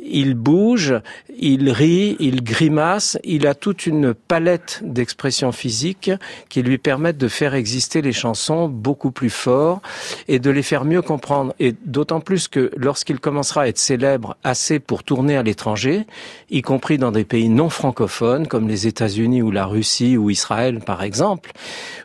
il 0.00 0.34
bouge, 0.34 0.94
il 1.38 1.70
rit, 1.70 2.16
il 2.20 2.42
grimace, 2.42 3.18
il 3.24 3.46
a 3.46 3.54
toute 3.54 3.86
une 3.86 4.14
palette 4.14 4.80
d'expressions 4.84 5.52
physiques 5.52 6.10
qui 6.48 6.62
lui 6.62 6.78
permettent 6.78 7.18
de 7.18 7.28
faire 7.28 7.54
exister 7.54 8.02
les 8.02 8.12
chansons 8.12 8.68
beaucoup 8.68 9.10
plus 9.10 9.30
fort 9.30 9.80
et 10.28 10.38
de 10.38 10.50
les 10.50 10.62
faire 10.62 10.84
mieux 10.84 11.02
comprendre. 11.02 11.54
Et 11.58 11.74
d'autant 11.84 12.20
plus 12.20 12.48
que 12.48 12.70
lorsqu'il 12.76 13.20
commencera 13.20 13.62
à 13.62 13.68
être 13.68 13.78
célèbre 13.78 14.36
assez 14.44 14.78
pour 14.78 15.02
tourner 15.02 15.36
à 15.36 15.42
l'étranger, 15.42 16.06
y 16.50 16.62
compris 16.62 16.98
dans 16.98 17.12
des 17.12 17.24
pays 17.24 17.48
non 17.48 17.70
francophones 17.70 18.46
comme 18.46 18.68
les 18.68 18.86
États-Unis 18.86 19.42
ou 19.42 19.50
la 19.50 19.66
Russie 19.66 20.16
ou 20.16 20.30
Israël 20.30 20.80
par 20.80 21.02
exemple, 21.02 21.52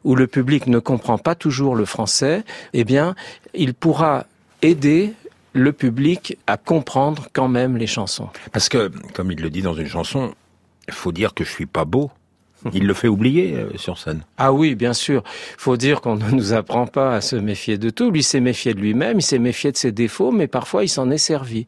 où 0.03 0.15
le 0.15 0.27
public 0.27 0.67
ne 0.67 0.79
comprend 0.79 1.17
pas 1.17 1.35
toujours 1.35 1.75
le 1.75 1.85
français, 1.85 2.43
eh 2.73 2.83
bien, 2.83 3.15
il 3.53 3.73
pourra 3.73 4.25
aider 4.61 5.13
le 5.53 5.73
public 5.73 6.37
à 6.47 6.57
comprendre 6.57 7.27
quand 7.33 7.47
même 7.47 7.77
les 7.77 7.87
chansons. 7.87 8.29
Parce 8.51 8.69
que, 8.69 8.91
comme 9.13 9.31
il 9.31 9.41
le 9.41 9.49
dit 9.49 9.61
dans 9.61 9.73
une 9.73 9.87
chanson, 9.87 10.33
faut 10.89 11.11
dire 11.11 11.33
que 11.33 11.43
je 11.43 11.49
suis 11.49 11.65
pas 11.65 11.85
beau, 11.85 12.11
Il 12.73 12.85
le 12.85 12.93
fait 12.93 13.07
oublier 13.07 13.55
euh, 13.55 13.77
sur 13.77 13.97
scène. 13.97 14.21
Ah 14.37 14.53
oui, 14.53 14.75
bien 14.75 14.93
sûr. 14.93 15.23
Faut 15.57 15.77
dire 15.77 16.01
qu'on 16.01 16.15
ne 16.15 16.29
nous 16.31 16.53
apprend 16.53 16.87
pas 16.87 17.15
à 17.15 17.21
se 17.21 17.35
méfier 17.35 17.77
de 17.77 17.89
tout. 17.89 18.11
Lui 18.11 18.23
s'est 18.23 18.39
méfié 18.39 18.73
de 18.73 18.79
lui-même, 18.79 19.19
il 19.19 19.23
s'est 19.23 19.39
méfié 19.39 19.71
de 19.71 19.77
ses 19.77 19.91
défauts, 19.91 20.31
mais 20.31 20.47
parfois 20.47 20.83
il 20.83 20.89
s'en 20.89 21.09
est 21.09 21.17
servi. 21.17 21.65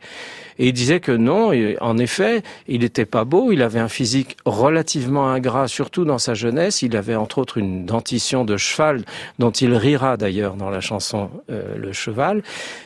Et 0.59 0.67
il 0.67 0.73
disait 0.73 0.99
que 0.99 1.11
non, 1.11 1.51
en 1.81 1.97
effet, 1.97 2.43
il 2.67 2.81
n'était 2.81 3.05
pas 3.05 3.25
beau, 3.25 3.51
il 3.51 3.61
avait 3.61 3.79
un 3.79 3.87
physique 3.87 4.37
relativement 4.45 5.29
ingrat, 5.29 5.67
surtout 5.67 6.05
dans 6.05 6.19
sa 6.19 6.35
jeunesse. 6.35 6.83
Il 6.83 6.95
avait 6.95 7.15
entre 7.15 7.39
autres 7.39 7.57
une 7.57 7.85
dentition 7.85 8.45
de 8.45 8.57
cheval, 8.57 9.03
dont 9.39 9.49
il 9.49 9.73
rira 9.73 10.15
d'ailleurs 10.15 10.55
dans 10.55 10.69
la 10.69 10.79
chanson 10.79 11.31
euh, 11.49 11.75
Le 11.77 11.91
Cheval. 11.91 12.43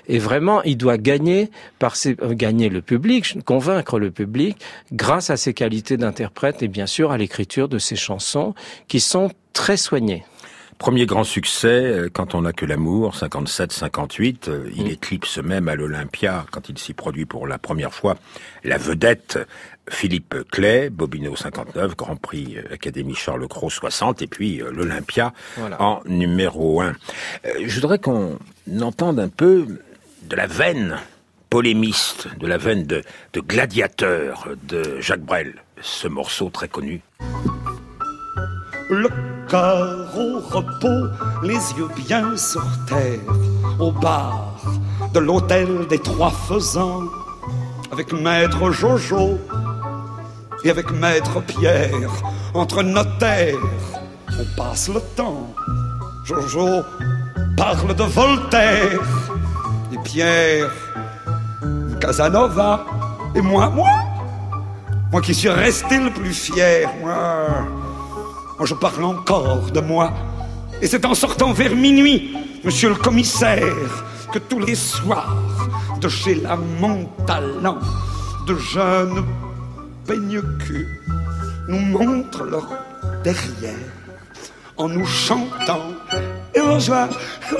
Et 0.08 0.20
vraiment, 0.20 0.64
il 0.64 0.78
doit 0.78 0.98
gagner, 0.98 1.50
par 1.78 1.96
euh, 2.06 2.34
gagner 2.34 2.70
le 2.70 2.82
public, 2.82 3.38
convaincre 3.44 4.00
le 4.00 4.12
public, 4.12 4.58
grâce 4.94 5.30
à 5.30 5.36
ses 5.36 5.54
qualités 5.54 5.98
d'interprète 5.98 6.64
et 6.64 6.70
bien 6.70 6.86
sûr 6.86 7.12
à 7.12 7.18
l'écriture 7.18 7.68
de 7.68 7.80
ses 7.80 7.97
chansons 7.98 8.56
qui 8.88 9.00
sont 9.00 9.30
très 9.54 9.78
soignées. 9.78 10.24
Premier 10.78 11.08
grand 11.08 11.24
succès, 11.24 11.68
euh, 11.68 12.10
quand 12.12 12.36
on 12.36 12.42
n'a 12.42 12.54
que 12.54 12.66
l'amour, 12.66 13.16
57-58, 13.16 14.48
euh, 14.48 14.70
il 14.76 14.84
mm. 14.84 14.88
éclipse 14.88 15.38
même 15.40 15.70
à 15.70 15.76
l'Olympia, 15.76 16.46
quand 16.52 16.70
il 16.70 16.78
s'y 16.78 16.94
produit 16.94 17.26
pour 17.26 17.48
la 17.48 17.58
première 17.58 17.94
fois, 17.94 18.16
la 18.64 18.78
vedette 18.78 19.40
Philippe 19.90 20.36
Clay, 20.52 20.92
Bobino 20.92 21.36
59, 21.36 21.96
Grand 21.96 22.16
Prix 22.16 22.58
euh, 22.58 22.74
Académie 22.74 23.16
Charles 23.16 23.48
Cros 23.48 23.72
60, 23.72 24.22
et 24.22 24.28
puis 24.28 24.62
l'Olympia 24.72 25.34
en 25.80 26.02
numéro 26.06 26.82
1. 26.82 26.94
je 27.66 27.74
voudrais 27.76 27.98
qu'on 27.98 28.38
entende 28.80 29.20
un 29.20 29.30
peu 29.30 29.66
de 30.24 30.36
la 30.36 30.46
veine 30.46 31.00
polémiste, 31.50 32.28
de 32.38 32.46
la 32.46 32.58
veine 32.58 32.84
de, 32.84 33.02
de 33.34 33.40
gladiateur 33.40 34.50
de 34.64 35.00
Jacques 35.00 35.22
Brel, 35.22 35.56
ce 35.82 36.08
morceau 36.08 36.50
très 36.50 36.68
connu. 36.68 37.02
Le 38.90 39.10
cœur 39.50 40.08
au 40.18 40.40
repos, 40.40 41.08
les 41.44 41.56
yeux 41.56 41.90
bien 42.08 42.38
sur 42.38 42.64
terre, 42.88 43.20
au 43.80 43.92
bar 43.92 44.54
de 45.14 45.20
l'hôtel 45.20 45.88
des 45.90 46.00
Trois 46.00 46.32
Faisans, 46.32 47.04
avec 47.92 48.14
maître 48.14 48.72
Jojo 48.72 49.38
et 50.64 50.70
avec 50.70 50.90
maître 50.92 51.42
Pierre, 51.42 52.10
entre 52.54 52.82
notaires, 52.82 53.56
on 54.40 54.46
passe 54.56 54.88
le 54.88 55.02
temps. 55.18 55.54
Jojo 56.24 56.82
parle 57.58 57.94
de 57.94 58.04
Voltaire 58.04 59.02
et 59.92 59.98
Pierre, 60.06 60.72
Casanova 62.00 62.86
et 63.36 63.42
moi, 63.42 63.70
moi, 63.70 63.90
moi 65.12 65.20
qui 65.20 65.34
suis 65.34 65.50
resté 65.50 66.00
le 66.00 66.10
plus 66.10 66.34
fier, 66.34 66.90
moi. 67.02 67.48
Je 68.64 68.74
parle 68.74 69.04
encore 69.04 69.72
de 69.72 69.80
moi. 69.80 70.12
Et 70.82 70.88
c'est 70.88 71.06
en 71.06 71.14
sortant 71.14 71.54
vers 71.54 71.76
minuit, 71.76 72.36
monsieur 72.64 72.90
le 72.90 72.96
commissaire, 72.96 73.64
que 74.32 74.40
tous 74.40 74.60
les 74.60 74.76
soirs, 74.76 75.38
de 76.02 76.10
chez 76.10 76.36
la 76.36 76.56
Montalent, 76.56 77.78
de 78.48 78.56
jeunes 78.56 79.24
peigne 80.06 80.42
nous 81.68 81.80
montrent 81.80 82.44
leur 82.44 82.68
derrière 83.24 83.76
en 84.78 84.90
nous 84.90 85.06
chantant. 85.06 85.94
Et 86.54 86.60
bonjour, 86.60 87.08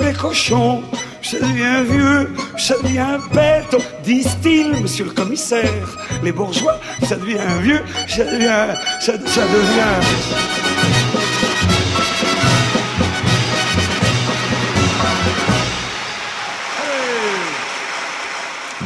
les 0.00 0.12
cochons, 0.12 0.82
je 1.20 1.36
deviens 1.36 1.82
vieux, 1.82 2.30
je 2.56 2.74
deviens 2.82 3.18
bête, 3.32 3.76
disent-ils, 4.04 4.80
monsieur 4.82 5.06
le 5.06 5.10
commissaire. 5.10 5.98
Les 6.22 6.32
bourgeois, 6.32 6.78
ça 7.02 7.16
devient 7.16 7.38
vieux, 7.60 7.82
ça 8.08 8.24
devient, 8.24 8.74
ça, 9.00 9.12
ça 9.26 9.42
devient. 9.42 10.67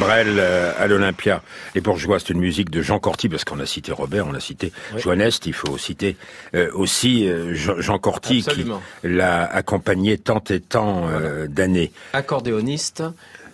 Brel 0.03 0.35
euh, 0.39 0.73
à 0.77 0.87
l'Olympia. 0.87 1.41
Les 1.75 1.81
bourgeois, 1.81 2.19
c'est 2.19 2.29
une 2.29 2.39
musique 2.39 2.69
de 2.69 2.81
Jean 2.81 2.99
Corty, 2.99 3.29
parce 3.29 3.43
qu'on 3.43 3.59
a 3.59 3.65
cité 3.65 3.91
Robert, 3.91 4.27
on 4.27 4.33
a 4.33 4.39
cité 4.39 4.71
oui. 4.93 5.01
Joannest, 5.01 5.45
il 5.45 5.53
faut 5.53 5.77
citer 5.77 6.17
euh, 6.55 6.69
aussi 6.73 7.27
euh, 7.27 7.53
Jean 7.53 7.99
Corty 7.99 8.43
qui 8.43 8.65
l'a 9.03 9.45
accompagné 9.45 10.17
tant 10.17 10.43
et 10.49 10.59
tant 10.59 11.09
d'années. 11.47 11.91
Accordéoniste 12.13 13.03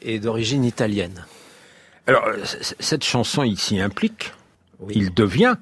et 0.01 0.19
d'origine 0.19 0.63
italienne. 0.63 1.25
Alors, 2.07 2.25
cette 2.79 3.03
chanson, 3.03 3.43
il 3.43 3.57
s'y 3.57 3.79
implique. 3.79 4.33
Il 4.89 5.13
devient 5.13 5.55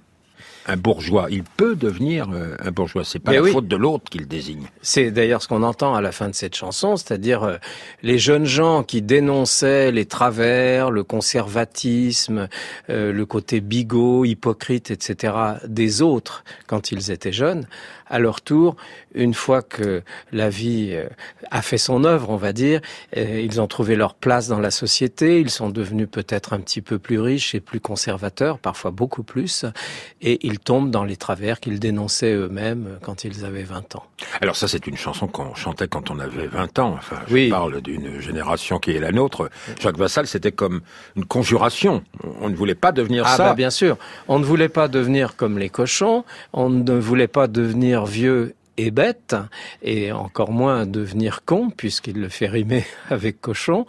un 0.67 0.77
bourgeois. 0.77 1.27
Il 1.29 1.43
peut 1.43 1.75
devenir 1.75 2.27
euh, 2.31 2.55
un 2.59 2.71
bourgeois. 2.71 3.03
C'est 3.03 3.19
pas 3.19 3.33
la 3.33 3.43
faute 3.43 3.67
de 3.67 3.75
l'autre 3.75 4.09
qu'il 4.09 4.27
désigne. 4.27 4.67
C'est 4.81 5.11
d'ailleurs 5.11 5.41
ce 5.41 5.47
qu'on 5.47 5.63
entend 5.63 5.95
à 5.95 6.01
la 6.01 6.11
fin 6.11 6.29
de 6.29 6.35
cette 6.35 6.55
chanson, 6.55 6.97
c'est-à-dire 6.97 7.43
euh, 7.43 7.57
les 8.03 8.17
jeunes 8.19 8.45
gens 8.45 8.83
qui 8.83 9.01
dénonçaient 9.01 9.91
les 9.91 10.05
travers, 10.05 10.91
le 10.91 11.03
conservatisme, 11.03 12.49
euh, 12.89 13.11
le 13.13 13.25
côté 13.25 13.61
bigot, 13.61 14.25
hypocrite, 14.25 14.91
etc. 14.91 15.33
des 15.67 16.01
autres 16.01 16.43
quand 16.67 16.91
ils 16.91 17.11
étaient 17.11 17.31
jeunes 17.31 17.67
à 18.09 18.19
leur 18.19 18.41
tour, 18.41 18.75
une 19.13 19.33
fois 19.33 19.61
que 19.61 20.03
la 20.31 20.49
vie 20.49 20.89
euh, 20.91 21.07
a 21.51 21.61
fait 21.61 21.77
son 21.77 22.03
œuvre, 22.03 22.29
on 22.29 22.37
va 22.37 22.53
dire, 22.53 22.81
euh, 23.15 23.41
ils 23.41 23.59
ont 23.59 23.67
trouvé 23.67 23.95
leur 23.95 24.13
place 24.13 24.47
dans 24.47 24.59
la 24.59 24.71
société, 24.71 25.39
ils 25.39 25.49
sont 25.49 25.69
devenus 25.69 26.07
peut-être 26.09 26.53
un 26.53 26.59
petit 26.59 26.81
peu 26.81 26.99
plus 26.99 27.19
riches 27.19 27.55
et 27.55 27.59
plus 27.59 27.79
conservateurs, 27.79 28.59
parfois 28.59 28.91
beaucoup 28.91 29.23
plus, 29.23 29.65
et 30.21 30.45
ils 30.47 30.59
tombent 30.59 30.91
dans 30.91 31.03
les 31.03 31.17
travers 31.17 31.59
qu'ils 31.59 31.79
dénonçaient 31.79 32.33
eux-mêmes 32.33 32.99
quand 33.01 33.23
ils 33.23 33.45
avaient 33.45 33.63
20 33.63 33.95
ans. 33.95 34.03
Alors 34.41 34.55
ça, 34.55 34.67
c'est 34.67 34.87
une 34.87 34.97
chanson 34.97 35.27
qu'on 35.27 35.55
chantait 35.55 35.87
quand 35.87 36.09
on 36.11 36.19
avait 36.19 36.47
20 36.47 36.79
ans. 36.79 36.95
Enfin, 36.97 37.17
je 37.27 37.49
parle 37.49 37.81
d'une 37.81 38.19
génération 38.19 38.79
qui 38.79 38.91
est 38.91 38.99
la 38.99 39.11
nôtre. 39.11 39.49
Jacques 39.79 39.97
Vassal, 39.97 40.27
c'était 40.27 40.51
comme 40.51 40.81
une 41.15 41.25
conjuration. 41.25 42.03
On 42.41 42.49
ne 42.49 42.55
voulait 42.55 42.75
pas 42.75 42.91
devenir 42.91 43.23
ah 43.25 43.37
ça. 43.37 43.43
Bah 43.49 43.53
bien 43.53 43.69
sûr. 43.69 43.97
On 44.27 44.39
ne 44.39 44.45
voulait 44.45 44.69
pas 44.69 44.87
devenir 44.87 45.35
comme 45.35 45.57
les 45.57 45.69
cochons. 45.69 46.23
On 46.53 46.69
ne 46.69 46.93
voulait 46.93 47.27
pas 47.27 47.47
devenir 47.47 47.96
vieux 48.05 48.55
et 48.77 48.91
bête, 48.91 49.35
et 49.81 50.11
encore 50.11 50.51
moins 50.51 50.85
devenir 50.85 51.43
con, 51.45 51.69
puisqu'il 51.75 52.19
le 52.19 52.29
fait 52.29 52.47
rimer 52.47 52.85
avec 53.09 53.41
cochon. 53.41 53.85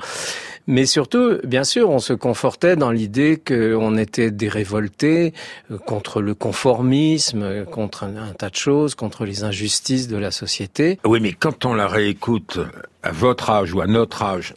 Mais 0.66 0.84
surtout, 0.84 1.38
bien 1.44 1.64
sûr, 1.64 1.88
on 1.88 1.98
se 1.98 2.12
confortait 2.12 2.76
dans 2.76 2.90
l'idée 2.90 3.38
qu'on 3.38 3.96
était 3.96 4.30
des 4.30 4.48
révoltés 4.48 5.32
euh, 5.70 5.78
contre 5.78 6.20
le 6.20 6.34
conformisme, 6.34 7.64
contre 7.66 8.04
un, 8.04 8.32
tas 8.34 8.50
de 8.50 8.56
choses, 8.56 8.94
contre 8.94 9.24
les 9.24 9.44
injustices 9.44 10.08
de 10.08 10.16
la 10.16 10.30
société. 10.30 10.98
Oui, 11.04 11.20
mais 11.20 11.32
quand 11.32 11.64
on 11.64 11.74
la 11.74 11.88
réécoute 11.88 12.58
à 13.02 13.12
votre 13.12 13.48
âge 13.48 13.72
ou 13.72 13.80
à 13.80 13.86
notre 13.86 14.22
âge, 14.22 14.54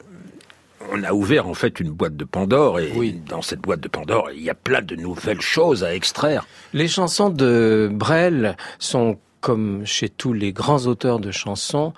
on 0.91 1.03
a 1.03 1.13
ouvert 1.13 1.47
en 1.47 1.53
fait 1.53 1.79
une 1.79 1.91
boîte 1.91 2.17
de 2.17 2.25
Pandore 2.25 2.81
et 2.81 3.15
dans 3.29 3.41
cette 3.41 3.61
boîte 3.61 3.79
de 3.79 3.87
Pandore, 3.87 4.29
il 4.35 4.41
y 4.41 4.49
a 4.49 4.53
plein 4.55 4.81
de 4.81 4.95
nouvelles 4.97 5.39
choses 5.39 5.85
à 5.85 5.95
extraire. 5.95 6.45
Les 6.73 6.89
chansons 6.89 7.29
de 7.29 7.89
Brel 7.89 8.57
sont 8.79 9.17
comme 9.41 9.85
chez 9.85 10.09
tous 10.09 10.33
les 10.33 10.53
grands 10.53 10.85
auteurs 10.85 11.19
de 11.19 11.31
chansons, 11.31 11.93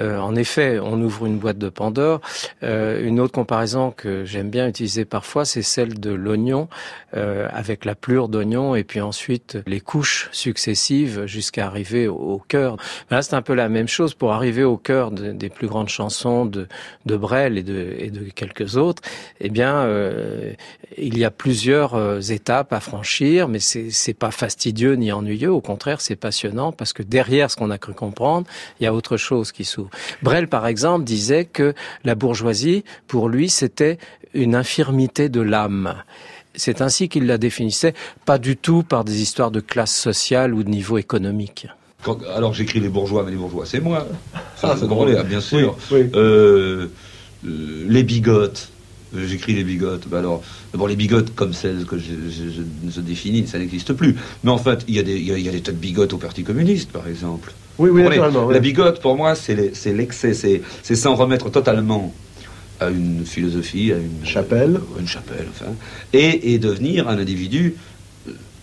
euh, 0.00 0.18
en 0.18 0.34
effet, 0.36 0.78
on 0.78 1.00
ouvre 1.00 1.26
une 1.26 1.38
boîte 1.38 1.58
de 1.58 1.68
Pandore. 1.68 2.20
Euh, 2.62 3.04
une 3.06 3.20
autre 3.20 3.32
comparaison 3.32 3.90
que 3.90 4.24
j'aime 4.24 4.50
bien 4.50 4.68
utiliser 4.68 5.04
parfois, 5.04 5.44
c'est 5.44 5.62
celle 5.62 5.98
de 5.98 6.10
l'oignon, 6.10 6.68
euh, 7.16 7.48
avec 7.52 7.84
la 7.84 7.94
plure 7.94 8.28
d'oignon 8.28 8.74
et 8.74 8.84
puis 8.84 9.00
ensuite 9.00 9.58
les 9.66 9.80
couches 9.80 10.28
successives 10.32 11.24
jusqu'à 11.26 11.66
arriver 11.66 12.06
au, 12.08 12.42
cœur. 12.48 12.76
Là, 13.10 13.22
c'est 13.22 13.34
un 13.34 13.42
peu 13.42 13.54
la 13.54 13.68
même 13.68 13.88
chose 13.88 14.14
pour 14.14 14.32
arriver 14.32 14.64
au 14.64 14.76
cœur 14.76 15.10
des 15.10 15.48
plus 15.48 15.66
grandes 15.66 15.88
chansons 15.88 16.44
de, 16.46 16.68
de 17.06 17.16
Brel 17.16 17.58
et 17.58 17.62
de, 17.62 17.94
et 17.98 18.10
de 18.10 18.30
quelques 18.30 18.76
autres. 18.76 19.02
Eh 19.40 19.48
bien, 19.48 19.76
euh, 19.76 20.52
il 20.96 21.18
y 21.18 21.24
a 21.24 21.30
plusieurs 21.30 21.94
euh, 21.94 22.20
étapes 22.20 22.72
à 22.72 22.80
franchir, 22.80 23.48
mais 23.48 23.58
c'est 23.60 24.14
pas 24.14 24.30
fastidieux 24.30 24.94
ni 24.94 25.12
ennuyeux. 25.12 25.50
Au 25.50 25.60
contraire, 25.60 26.00
c'est 26.00 26.16
passionnant 26.16 26.72
parce 26.72 26.87
que 26.92 27.02
derrière 27.02 27.50
ce 27.50 27.56
qu'on 27.56 27.70
a 27.70 27.78
cru 27.78 27.92
comprendre, 27.92 28.46
il 28.80 28.84
y 28.84 28.86
a 28.86 28.94
autre 28.94 29.16
chose 29.16 29.52
qui 29.52 29.64
s'ouvre. 29.64 29.90
Brel, 30.22 30.48
par 30.48 30.66
exemple, 30.66 31.04
disait 31.04 31.44
que 31.44 31.74
la 32.04 32.14
bourgeoisie, 32.14 32.84
pour 33.06 33.28
lui, 33.28 33.48
c'était 33.48 33.98
une 34.34 34.54
infirmité 34.54 35.28
de 35.28 35.40
l'âme. 35.40 35.94
C'est 36.54 36.80
ainsi 36.80 37.08
qu'il 37.08 37.26
la 37.26 37.38
définissait, 37.38 37.94
pas 38.24 38.38
du 38.38 38.56
tout 38.56 38.82
par 38.82 39.04
des 39.04 39.22
histoires 39.22 39.50
de 39.50 39.60
classe 39.60 39.94
sociale 39.94 40.54
ou 40.54 40.62
de 40.62 40.68
niveau 40.68 40.98
économique. 40.98 41.68
alors 42.34 42.52
j'écris 42.52 42.80
les 42.80 42.88
bourgeois, 42.88 43.22
mais 43.24 43.30
les 43.30 43.36
bourgeois, 43.36 43.64
c'est 43.66 43.80
moi. 43.80 44.06
Ça, 44.56 44.76
c'est 44.78 44.88
drôle, 44.88 45.22
bien 45.24 45.40
sûr. 45.40 45.76
Euh, 45.92 46.88
euh, 47.44 47.86
les 47.88 48.02
bigotes. 48.02 48.70
Euh, 49.16 49.26
j'écris 49.26 49.54
les 49.54 49.64
bigotes. 49.64 50.08
Bah 50.08 50.18
alors, 50.18 50.42
d'abord 50.72 50.88
les 50.88 50.96
bigotes 50.96 51.34
comme 51.34 51.52
celles 51.52 51.84
que 51.84 51.98
je, 51.98 52.12
je, 52.90 53.00
définis, 53.00 53.46
ça 53.46 53.58
n'existe 53.58 53.92
plus. 53.92 54.16
Mais 54.44 54.50
en 54.50 54.58
fait, 54.58 54.84
il 54.88 54.94
y, 54.94 54.98
a 54.98 55.02
des, 55.02 55.16
il 55.16 55.40
y 55.40 55.48
a 55.48 55.52
des 55.52 55.60
tas 55.60 55.72
de 55.72 55.76
bigotes 55.76 56.12
au 56.12 56.18
Parti 56.18 56.44
communiste, 56.44 56.90
par 56.92 57.08
exemple. 57.08 57.52
Oui, 57.78 57.90
oui, 57.90 58.02
naturellement. 58.02 58.50
La 58.50 58.58
bigote, 58.58 59.00
pour 59.00 59.16
moi, 59.16 59.34
c'est 59.34 59.54
l'excès, 59.92 60.34
c'est 60.34 60.94
s'en 60.94 61.14
remettre 61.14 61.50
totalement 61.50 62.12
à 62.80 62.90
une 62.90 63.24
philosophie, 63.24 63.92
à 63.92 63.96
une 63.96 64.24
chapelle, 64.24 64.80
une 65.00 65.08
chapelle, 65.08 65.46
enfin, 65.50 65.72
et, 66.12 66.54
et 66.54 66.58
devenir 66.58 67.08
un 67.08 67.18
individu 67.18 67.74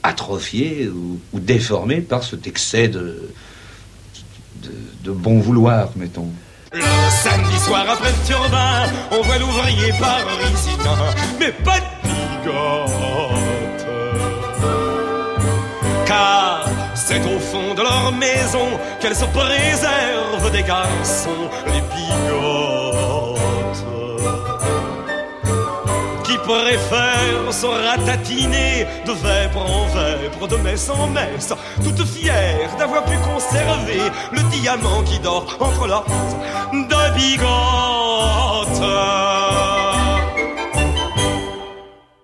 atrophié 0.03 0.87
ou, 0.87 1.19
ou, 1.33 1.39
déformé 1.39 1.99
par 1.99 2.23
cet 2.23 2.47
excès 2.47 2.87
de, 2.87 3.29
de, 4.63 4.71
de 5.03 5.11
bon 5.11 5.39
vouloir, 5.39 5.91
mettons. 5.97 6.29
Le 6.75 6.81
samedi 7.09 7.57
soir 7.59 7.85
après 7.89 8.11
le 8.11 8.27
turbin, 8.27 8.83
on 9.09 9.21
voit 9.21 9.37
l'ouvrier 9.37 9.93
parisien, 9.93 10.97
mais 11.39 11.53
pas 11.63 11.79
de 11.79 11.85
bigote. 12.03 13.87
Car 16.05 16.65
c'est 16.93 17.21
au 17.21 17.39
fond 17.39 17.73
de 17.75 17.81
leur 17.81 18.11
maison 18.11 18.67
qu'elles 18.99 19.15
se 19.15 19.23
préservent 19.23 20.51
des 20.51 20.63
garçons, 20.63 21.49
les 21.67 21.81
bigotes. 21.95 22.54
Qui 26.45 26.51
préfèrent 26.51 27.51
se 27.53 27.65
ratatiner 27.65 28.85
de 29.05 29.11
vêpres 29.13 29.57
en 29.57 29.87
vêpres, 29.87 30.47
de 30.47 30.57
messe 30.57 30.89
en 30.91 31.07
messe, 31.07 31.51
toutes 31.83 32.05
fières 32.05 32.75
d'avoir 32.77 33.03
pu 33.05 33.17
conserver 33.17 34.01
le 34.31 34.41
diamant 34.51 35.01
qui 35.03 35.17
dort 35.19 35.57
entre 35.59 35.87
leurs 35.87 36.05
de 36.05 37.13
bigotes. 37.15 37.45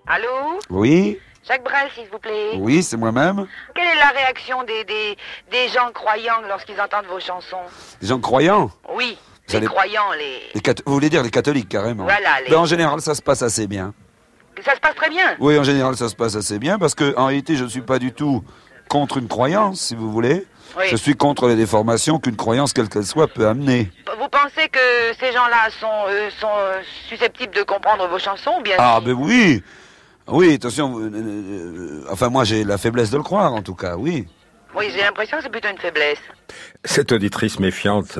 Allô? 0.06 0.58
Oui? 0.70 1.18
Jacques 1.48 1.64
Brel, 1.64 1.88
s'il 1.94 2.06
vous 2.12 2.18
plaît. 2.18 2.50
Oui, 2.58 2.82
c'est 2.84 2.96
moi-même. 2.96 3.46
Quelle 3.74 3.86
est 3.88 3.98
la 3.98 4.10
réaction 4.10 4.62
des, 4.62 4.84
des, 4.84 5.16
des 5.50 5.68
gens 5.68 5.90
croyants 5.92 6.42
lorsqu'ils 6.48 6.80
entendent 6.80 7.06
vos 7.10 7.18
chansons? 7.18 7.56
Les 8.00 8.06
gens 8.08 8.20
croyants? 8.20 8.70
Oui, 8.94 9.18
Vous 9.48 9.58
les 9.58 9.66
croyants, 9.66 10.12
les... 10.16 10.62
Vous 10.86 10.92
voulez 10.92 11.10
dire 11.10 11.24
les 11.24 11.30
catholiques, 11.30 11.68
carrément 11.70 12.04
Voilà, 12.04 12.40
les- 12.44 12.50
Ben, 12.50 12.58
En 12.58 12.66
général, 12.66 13.00
ça 13.00 13.16
se 13.16 13.22
passe 13.22 13.42
assez 13.42 13.66
bien. 13.66 13.92
Ça 14.64 14.74
se 14.74 14.80
passe 14.80 14.94
très 14.94 15.10
bien. 15.10 15.34
Oui, 15.40 15.58
en 15.58 15.64
général, 15.64 15.96
ça 15.96 16.08
se 16.08 16.14
passe 16.14 16.36
assez 16.36 16.58
bien 16.58 16.78
parce 16.78 16.94
que 16.94 17.16
en 17.16 17.26
réalité, 17.26 17.56
je 17.56 17.64
ne 17.64 17.68
suis 17.68 17.80
pas 17.80 17.98
du 17.98 18.12
tout 18.12 18.44
contre 18.88 19.16
une 19.18 19.28
croyance, 19.28 19.80
si 19.80 19.94
vous 19.96 20.10
voulez. 20.12 20.46
Oui. 20.78 20.84
Je 20.90 20.96
suis 20.96 21.14
contre 21.14 21.48
les 21.48 21.56
déformations 21.56 22.18
qu'une 22.18 22.36
croyance, 22.36 22.72
quelle 22.72 22.88
qu'elle 22.88 23.04
soit, 23.06 23.28
peut 23.28 23.46
amener. 23.46 23.90
Vous 24.18 24.28
pensez 24.28 24.68
que 24.68 24.78
ces 25.20 25.32
gens-là 25.32 25.68
sont, 25.80 25.86
euh, 26.08 26.30
sont 26.38 26.48
euh, 26.58 26.80
susceptibles 27.08 27.54
de 27.54 27.62
comprendre 27.62 28.06
vos 28.08 28.18
chansons 28.18 28.60
bien 28.62 28.76
Ah, 28.78 28.96
si- 29.00 29.06
ben 29.06 29.12
oui 29.18 29.62
Oui, 30.28 30.54
attention, 30.54 30.90
vous- 30.90 31.00
euh, 31.02 31.10
euh, 31.14 32.04
enfin 32.10 32.28
moi 32.28 32.44
j'ai 32.44 32.64
la 32.64 32.78
faiblesse 32.78 33.10
de 33.10 33.16
le 33.18 33.22
croire, 33.22 33.52
en 33.52 33.60
tout 33.62 33.74
cas, 33.74 33.96
oui. 33.96 34.26
Oui, 34.74 34.86
j'ai 34.94 35.02
l'impression 35.02 35.36
que 35.38 35.42
c'est 35.42 35.50
plutôt 35.50 35.68
une 35.68 35.78
faiblesse. 35.78 36.20
Cette 36.84 37.12
auditrice 37.12 37.58
méfiante, 37.60 38.18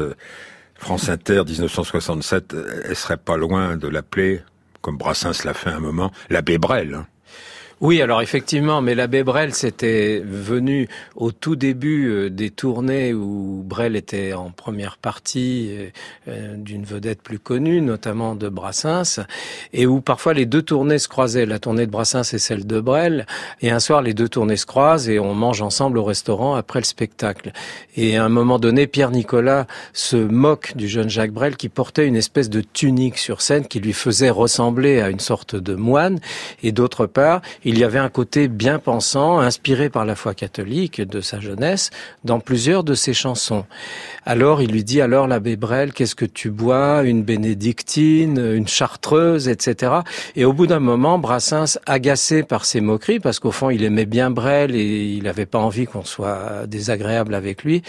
France 0.78 1.08
Inter 1.08 1.44
1967, 1.46 2.52
euh, 2.54 2.82
elle 2.88 2.96
serait 2.96 3.16
pas 3.16 3.36
loin 3.38 3.76
de 3.76 3.88
l'appeler, 3.88 4.42
comme 4.82 4.98
Brassens 4.98 5.44
l'a 5.44 5.54
fait 5.54 5.70
un 5.70 5.80
moment, 5.80 6.12
l'abbé 6.28 6.58
Brel. 6.58 6.94
hein. 6.94 7.06
Oui, 7.82 8.00
alors 8.00 8.22
effectivement, 8.22 8.80
mais 8.80 8.94
l'abbé 8.94 9.24
Brel, 9.24 9.54
c'était 9.54 10.22
venu 10.24 10.88
au 11.16 11.32
tout 11.32 11.56
début 11.56 12.10
euh, 12.10 12.30
des 12.30 12.50
tournées 12.50 13.12
où 13.12 13.64
Brel 13.66 13.96
était 13.96 14.34
en 14.34 14.52
première 14.52 14.98
partie 14.98 15.70
euh, 15.72 15.88
euh, 16.28 16.54
d'une 16.56 16.84
vedette 16.84 17.20
plus 17.22 17.40
connue, 17.40 17.80
notamment 17.80 18.36
de 18.36 18.48
Brassens, 18.48 19.18
et 19.72 19.86
où 19.86 20.00
parfois 20.00 20.32
les 20.32 20.46
deux 20.46 20.62
tournées 20.62 21.00
se 21.00 21.08
croisaient, 21.08 21.44
la 21.44 21.58
tournée 21.58 21.86
de 21.86 21.90
Brassens 21.90 22.32
et 22.32 22.38
celle 22.38 22.68
de 22.68 22.78
Brel, 22.78 23.26
et 23.62 23.70
un 23.72 23.80
soir 23.80 24.00
les 24.00 24.14
deux 24.14 24.28
tournées 24.28 24.56
se 24.56 24.66
croisent 24.66 25.08
et 25.08 25.18
on 25.18 25.34
mange 25.34 25.60
ensemble 25.60 25.98
au 25.98 26.04
restaurant 26.04 26.54
après 26.54 26.78
le 26.78 26.84
spectacle. 26.84 27.50
Et 27.96 28.16
à 28.16 28.24
un 28.24 28.28
moment 28.28 28.60
donné, 28.60 28.86
Pierre 28.86 29.10
Nicolas 29.10 29.66
se 29.92 30.16
moque 30.16 30.76
du 30.76 30.86
jeune 30.86 31.10
Jacques 31.10 31.32
Brel 31.32 31.56
qui 31.56 31.68
portait 31.68 32.06
une 32.06 32.14
espèce 32.14 32.48
de 32.48 32.60
tunique 32.60 33.18
sur 33.18 33.40
scène 33.42 33.66
qui 33.66 33.80
lui 33.80 33.92
faisait 33.92 34.30
ressembler 34.30 35.00
à 35.00 35.10
une 35.10 35.18
sorte 35.18 35.56
de 35.56 35.74
moine, 35.74 36.20
et 36.62 36.70
d'autre 36.70 37.06
part, 37.06 37.42
y 37.78 37.84
avait 37.84 37.98
un 37.98 38.08
côté 38.08 38.48
bien 38.48 38.78
pensant, 38.78 39.38
inspiré 39.38 39.88
par 39.88 40.04
la 40.04 40.14
foi 40.14 40.34
catholique 40.34 41.00
de 41.00 41.20
sa 41.20 41.40
jeunesse, 41.40 41.90
dans 42.24 42.40
plusieurs 42.40 42.84
de 42.84 42.94
ses 42.94 43.14
chansons. 43.14 43.64
Alors 44.26 44.62
il 44.62 44.72
lui 44.72 44.84
dit, 44.84 45.00
alors 45.00 45.26
l'abbé 45.26 45.56
Brel, 45.56 45.92
qu'est-ce 45.92 46.14
que 46.14 46.24
tu 46.24 46.50
bois? 46.50 47.02
Une 47.04 47.22
bénédictine, 47.22 48.38
une 48.38 48.68
chartreuse, 48.68 49.48
etc. 49.48 49.92
Et 50.36 50.44
au 50.44 50.52
bout 50.52 50.66
d'un 50.66 50.80
moment, 50.80 51.18
Brassens, 51.18 51.78
agacé 51.86 52.42
par 52.42 52.64
ces 52.64 52.80
moqueries, 52.80 53.20
parce 53.20 53.38
qu'au 53.38 53.52
fond 53.52 53.70
il 53.70 53.84
aimait 53.84 54.06
bien 54.06 54.30
Brel 54.30 54.74
et 54.74 55.04
il 55.04 55.22
n'avait 55.24 55.46
pas 55.46 55.58
envie 55.58 55.86
qu'on 55.86 56.04
soit 56.04 56.66
désagréable 56.66 57.34
avec 57.34 57.64
lui, 57.64 57.82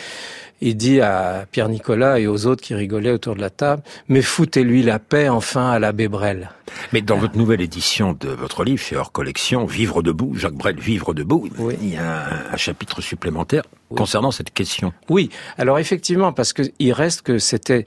il 0.63 0.77
dit 0.77 1.01
à 1.01 1.45
Pierre 1.51 1.67
Nicolas 1.67 2.19
et 2.19 2.27
aux 2.27 2.45
autres 2.45 2.61
qui 2.61 2.73
rigolaient 2.73 3.11
autour 3.11 3.35
de 3.35 3.41
la 3.41 3.49
table, 3.49 3.83
mais 4.07 4.21
foutez-lui 4.21 4.81
la 4.81 4.97
paix 4.97 5.27
enfin 5.27 5.69
à 5.71 5.77
l'abbé 5.77 6.07
Brel. 6.07 6.49
Mais 6.93 7.01
dans 7.01 7.17
votre 7.17 7.37
nouvelle 7.37 7.61
édition 7.61 8.15
de 8.17 8.29
votre 8.29 8.63
livre, 8.63 8.81
chez 8.81 8.95
hors 8.95 9.11
collection, 9.11 9.65
Vivre 9.65 10.01
debout, 10.01 10.33
Jacques 10.35 10.53
Brel, 10.53 10.79
Vivre 10.79 11.13
debout, 11.13 11.49
il 11.81 11.93
y 11.93 11.97
a 11.97 12.27
un, 12.27 12.53
un 12.53 12.57
chapitre 12.57 13.01
supplémentaire 13.01 13.63
concernant 13.89 14.31
cette 14.31 14.51
question. 14.51 14.93
Oui, 15.09 15.29
alors 15.57 15.79
effectivement, 15.79 16.33
parce 16.33 16.53
que 16.53 16.63
il 16.79 16.93
reste 16.93 17.21
que 17.21 17.37
c'était 17.37 17.85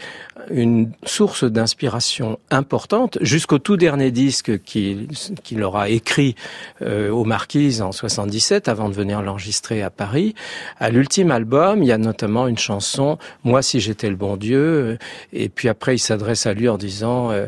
une 0.50 0.92
source 1.04 1.44
d'inspiration 1.44 2.38
importante 2.50 3.18
jusqu'au 3.20 3.58
tout 3.58 3.76
dernier 3.76 4.10
disque 4.10 4.62
qu'il 4.62 5.08
qu'il 5.42 5.62
aura 5.62 5.88
écrit 5.88 6.36
euh, 6.82 7.10
aux 7.10 7.24
Marquises 7.24 7.82
en 7.82 7.92
77 7.92 8.68
avant 8.68 8.88
de 8.88 8.94
venir 8.94 9.22
l'enregistrer 9.22 9.82
à 9.82 9.90
Paris. 9.90 10.34
À 10.78 10.90
l'ultime 10.90 11.30
album, 11.30 11.82
il 11.82 11.86
y 11.86 11.92
a 11.92 11.98
notamment 11.98 12.46
une 12.46 12.58
chanson 12.58 13.18
Moi 13.42 13.62
si 13.62 13.80
j'étais 13.80 14.08
le 14.08 14.16
bon 14.16 14.36
Dieu 14.36 14.98
et 15.32 15.48
puis 15.48 15.68
après 15.68 15.96
il 15.96 15.98
s'adresse 15.98 16.46
à 16.46 16.54
lui 16.54 16.68
en 16.68 16.78
disant 16.78 17.32
euh, 17.32 17.46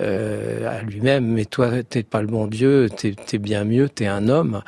euh, 0.00 0.78
à 0.78 0.82
lui-même 0.82 1.26
mais 1.26 1.44
toi 1.44 1.82
t'es 1.82 2.02
pas 2.02 2.20
le 2.20 2.28
bon 2.28 2.46
Dieu, 2.46 2.88
t'es 2.94 3.14
es 3.32 3.38
bien 3.38 3.64
mieux, 3.64 3.88
t'es 3.88 4.06
un 4.06 4.28
homme. 4.28 4.62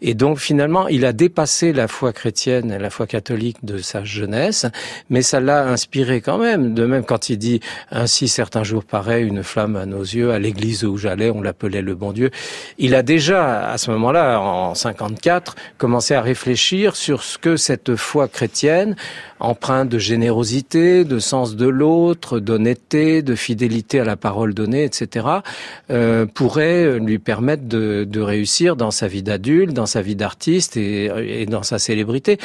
Et 0.00 0.14
donc 0.14 0.38
finalement, 0.38 0.88
il 0.88 1.04
a 1.04 1.12
dépassé 1.12 1.72
la 1.72 1.88
foi 1.88 2.12
chrétienne, 2.12 2.71
la 2.78 2.90
foi 2.90 3.06
catholique 3.06 3.58
de 3.62 3.78
sa 3.78 4.04
jeunesse, 4.04 4.66
mais 5.10 5.22
ça 5.22 5.40
l'a 5.40 5.66
inspiré 5.68 6.20
quand 6.20 6.38
même. 6.38 6.74
De 6.74 6.84
même 6.86 7.04
quand 7.04 7.28
il 7.28 7.38
dit 7.38 7.60
ainsi 7.90 8.28
certains 8.28 8.64
jours 8.64 8.84
paraît 8.84 9.22
une 9.22 9.42
flamme 9.42 9.76
à 9.76 9.86
nos 9.86 10.02
yeux, 10.02 10.32
à 10.32 10.38
l'église 10.38 10.84
où 10.84 10.96
j'allais, 10.96 11.30
on 11.30 11.42
l'appelait 11.42 11.82
le 11.82 11.94
bon 11.94 12.12
Dieu. 12.12 12.30
Il 12.78 12.94
a 12.94 13.02
déjà 13.02 13.70
à 13.70 13.78
ce 13.78 13.90
moment-là, 13.90 14.40
en 14.40 14.74
54, 14.74 15.56
commencé 15.78 16.14
à 16.14 16.22
réfléchir 16.22 16.96
sur 16.96 17.22
ce 17.22 17.38
que 17.38 17.56
cette 17.56 17.96
foi 17.96 18.28
chrétienne, 18.28 18.96
empreinte 19.42 19.88
de 19.88 19.98
générosité, 19.98 21.04
de 21.04 21.18
sens 21.18 21.56
de 21.56 21.66
l'autre, 21.66 22.40
d'honnêteté, 22.40 23.22
de 23.22 23.34
fidélité 23.34 24.00
à 24.00 24.04
la 24.04 24.16
parole 24.16 24.54
donnée, 24.54 24.84
etc., 24.84 25.26
euh, 25.90 26.26
pourrait 26.26 26.98
lui 26.98 27.18
permettre 27.18 27.64
de, 27.64 28.04
de 28.08 28.20
réussir 28.20 28.76
dans 28.76 28.90
sa 28.90 29.08
vie 29.08 29.22
d'adulte, 29.22 29.72
dans 29.72 29.86
sa 29.86 30.00
vie 30.00 30.16
d'artiste 30.16 30.76
et, 30.76 31.42
et 31.42 31.46
dans 31.46 31.62
sa 31.62 31.78
célébrité. 31.78 32.38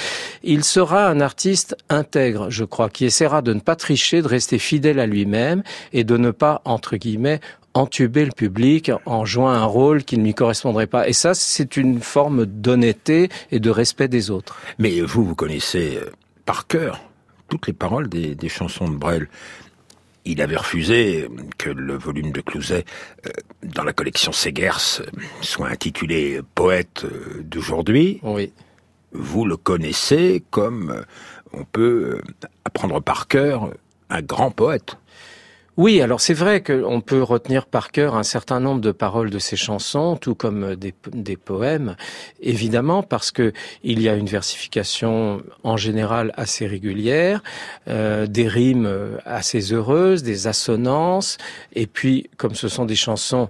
Il 0.44 0.64
sera 0.64 1.08
un 1.08 1.22
artiste 1.22 1.78
intègre, 1.90 2.50
je 2.50 2.64
crois, 2.64 2.90
qui 2.90 3.06
essaiera 3.06 3.42
de 3.42 3.54
ne 3.54 3.60
pas 3.60 3.76
tricher, 3.76 4.22
de 4.22 4.28
rester 4.28 4.58
fidèle 4.58 5.00
à 5.00 5.06
lui-même 5.06 5.64
et 5.94 6.04
de 6.04 6.18
ne 6.18 6.32
pas, 6.32 6.62
entre 6.66 6.98
guillemets, 6.98 7.40
entuber 7.78 8.26
le 8.26 8.32
public 8.32 8.92
en 9.06 9.26
jouant 9.26 9.50
un 9.50 9.66
rôle 9.66 10.04
qui 10.04 10.18
ne 10.18 10.24
lui 10.24 10.34
correspondrait 10.34 10.88
pas. 10.88 11.08
Et 11.08 11.14
ça, 11.14 11.34
c'est 11.34 11.78
une 11.78 12.02
forme 12.02 12.46
d'honnêteté 12.46 13.30
et 13.52 13.60
de 13.60 13.70
respect 13.70 14.08
des 14.08 14.32
autres. 14.32 14.58
Mais 14.80 15.02
vous, 15.02 15.24
vous 15.24 15.36
connaissez 15.36 16.00
euh, 16.02 16.10
par 16.48 16.66
cœur 16.66 17.02
toutes 17.50 17.68
les 17.68 17.74
paroles 17.74 18.10
des, 18.10 18.34
des 18.34 18.50
chansons 18.50 18.90
de 18.90 18.96
Brel. 18.96 19.28
Il 20.26 20.42
avait 20.42 20.58
refusé 20.58 21.30
que 21.58 21.70
le 21.70 21.96
volume 21.98 22.32
de 22.32 22.42
Clouzet 22.42 22.84
euh, 23.26 23.30
dans 23.64 23.84
la 23.84 23.94
collection 23.94 24.32
Segers 24.32 25.00
euh, 25.00 25.06
soit 25.42 25.68
intitulé 25.68 26.42
Poète 26.56 27.06
euh, 27.06 27.44
d'aujourd'hui. 27.44 28.20
Oui. 28.24 28.52
Vous 29.14 29.46
le 29.46 29.56
connaissez 29.56 30.44
comme 30.50 31.06
on 31.54 31.64
peut 31.64 32.20
apprendre 32.66 33.02
par 33.02 33.28
cœur 33.28 33.72
un 34.10 34.22
grand 34.22 34.52
poète. 34.52 34.98
Oui, 35.78 36.02
alors 36.02 36.22
c'est 36.22 36.34
vrai 36.34 36.64
qu'on 36.64 37.02
peut 37.02 37.22
retenir 37.22 37.68
par 37.68 37.92
cœur 37.92 38.16
un 38.16 38.24
certain 38.24 38.60
nombre 38.60 38.82
de 38.82 38.92
paroles 38.92 39.30
de 39.30 39.38
ces 39.38 39.56
chansons, 39.56 40.16
tout 40.16 40.34
comme 40.34 40.76
des, 40.76 40.96
des 41.12 41.38
poèmes, 41.38 41.96
évidemment, 42.42 43.04
parce 43.04 43.30
que 43.30 43.54
il 43.84 44.02
y 44.02 44.10
a 44.10 44.16
une 44.16 44.26
versification 44.26 45.44
en 45.64 45.78
général 45.78 46.34
assez 46.36 46.66
régulière, 46.66 47.44
euh, 47.88 48.26
des 48.26 48.48
rimes 48.48 48.90
assez 49.24 49.72
heureuses, 49.72 50.24
des 50.24 50.48
assonances, 50.48 51.38
et 51.74 51.86
puis 51.86 52.28
comme 52.38 52.56
ce 52.56 52.70
sont 52.70 52.86
des 52.86 52.96
chansons 52.96 53.48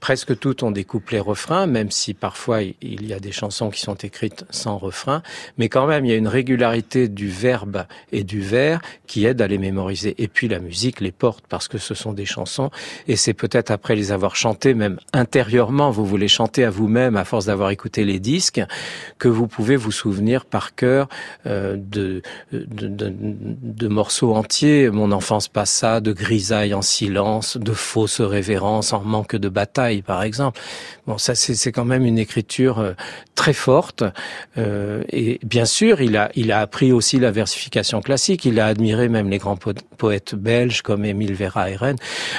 presque 0.00 0.38
toutes 0.38 0.62
ont 0.62 0.70
des 0.70 0.84
couplets 0.84 1.18
refrains, 1.18 1.66
même 1.66 1.90
si 1.90 2.14
parfois 2.14 2.62
il 2.62 3.06
y 3.06 3.12
a 3.12 3.20
des 3.20 3.32
chansons 3.32 3.70
qui 3.70 3.80
sont 3.80 3.94
écrites 3.94 4.44
sans 4.50 4.78
refrain, 4.78 5.22
mais 5.58 5.68
quand 5.68 5.86
même 5.86 6.04
il 6.04 6.10
y 6.10 6.14
a 6.14 6.16
une 6.16 6.28
régularité 6.28 7.08
du 7.08 7.28
verbe 7.28 7.84
et 8.12 8.24
du 8.24 8.40
vers 8.40 8.80
qui 9.06 9.26
aide 9.26 9.42
à 9.42 9.46
les 9.46 9.58
mémoriser. 9.58 10.14
Et 10.18 10.28
puis 10.28 10.48
la 10.48 10.60
musique 10.60 11.00
les 11.00 11.12
porte 11.12 11.44
parce 11.48 11.68
que 11.68 11.78
ce 11.78 11.94
sont 11.94 12.12
des 12.12 12.26
chansons 12.26 12.70
et 13.06 13.16
c'est 13.16 13.34
peut-être 13.34 13.70
après 13.70 13.96
les 13.96 14.12
avoir 14.12 14.36
chantées, 14.36 14.74
même 14.74 14.98
intérieurement, 15.12 15.90
vous 15.90 16.06
voulez 16.06 16.28
chanter 16.28 16.64
à 16.64 16.70
vous-même 16.70 17.16
à 17.16 17.24
force 17.24 17.46
d'avoir 17.46 17.70
écouté 17.70 18.04
les 18.04 18.20
disques, 18.20 18.60
que 19.18 19.28
vous 19.28 19.46
pouvez 19.46 19.76
vous 19.76 19.92
souvenir 19.92 20.44
par 20.44 20.74
cœur 20.74 21.08
euh, 21.46 21.76
de, 21.78 22.22
de, 22.52 22.88
de, 22.88 23.88
morceaux 23.88 24.34
entiers. 24.34 24.90
Mon 24.90 25.12
enfance 25.12 25.48
passa, 25.48 26.00
de 26.00 26.12
grisaille 26.12 26.74
en 26.74 26.82
silence, 26.82 27.56
de 27.56 27.72
fausses 27.72 28.20
révérences 28.20 28.92
en 28.92 29.00
manque 29.00 29.36
de 29.36 29.48
bataille 29.48 29.87
par 30.04 30.22
exemple. 30.22 30.60
Bon, 31.06 31.18
ça 31.18 31.34
c'est 31.34 31.72
quand 31.72 31.84
même 31.84 32.04
une 32.04 32.18
écriture 32.18 32.78
euh, 32.78 32.92
très 33.34 33.52
forte. 33.52 34.04
Euh, 34.56 35.02
et 35.10 35.38
bien 35.42 35.64
sûr, 35.64 36.00
il 36.00 36.16
a, 36.16 36.30
il 36.34 36.52
a 36.52 36.60
appris 36.60 36.92
aussi 36.92 37.18
la 37.18 37.30
versification 37.30 38.00
classique. 38.00 38.44
Il 38.44 38.60
a 38.60 38.66
admiré 38.66 39.08
même 39.08 39.30
les 39.30 39.38
grands 39.38 39.58
poètes 39.96 40.34
belges 40.34 40.82
comme 40.82 41.04
Émile 41.04 41.34
Verhaeren. 41.34 41.96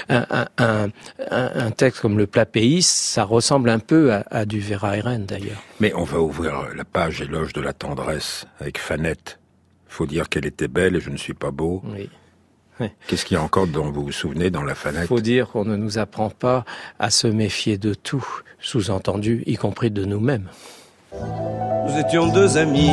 Un, 0.10 0.26
un, 0.30 0.48
un, 0.58 0.90
un, 1.32 1.72
texte 1.72 2.02
comme 2.02 2.18
Le 2.18 2.28
plat 2.28 2.46
pays, 2.46 2.82
ça 2.82 3.24
ressemble 3.24 3.70
un 3.70 3.80
peu 3.80 4.14
à, 4.14 4.24
à 4.30 4.46
du 4.46 4.60
Verhaeren 4.60 5.26
d'ailleurs. 5.26 5.64
Mais 5.80 5.94
on 5.96 6.04
va 6.04 6.20
ouvrir 6.20 6.68
la 6.76 6.86
page 6.86 7.22
éloge 7.22 7.54
de 7.54 7.62
la 7.62 7.74
tendresse 7.74 8.46
avec 8.60 8.78
Fanette. 8.78 9.40
Faut 9.88 10.06
dire 10.06 10.30
qu'elle 10.30 10.46
était 10.46 10.68
belle 10.68 10.96
et 10.96 11.00
je 11.00 11.10
ne 11.10 11.18
suis 11.18 11.34
pas 11.34 11.52
beau. 11.52 11.82
Oui. 11.86 12.10
Qu'est-ce 13.08 13.26
qu'il 13.26 13.36
y 13.36 13.40
a 13.40 13.44
encore 13.44 13.68
dont 13.68 13.92
vous 13.92 14.06
vous 14.06 14.12
souvenez 14.12 14.50
dans 14.50 14.64
la 14.64 14.76
Fanette 14.76 15.04
Il 15.04 15.08
faut 15.08 15.20
dire 15.20 15.50
qu'on 15.50 15.66
ne 15.66 15.76
nous 15.76 15.98
apprend 15.98 16.30
pas 16.30 16.66
à 17.00 17.10
se 17.10 17.28
méfier 17.28 17.78
de 17.78 17.94
tout, 17.94 18.26
sous-entendu, 18.60 19.44
y 19.46 19.56
compris 19.56 19.92
de 19.92 20.06
nous-mêmes. 20.06 20.48
Nous 21.14 21.98
étions 21.98 22.28
deux 22.28 22.58
amis, 22.58 22.92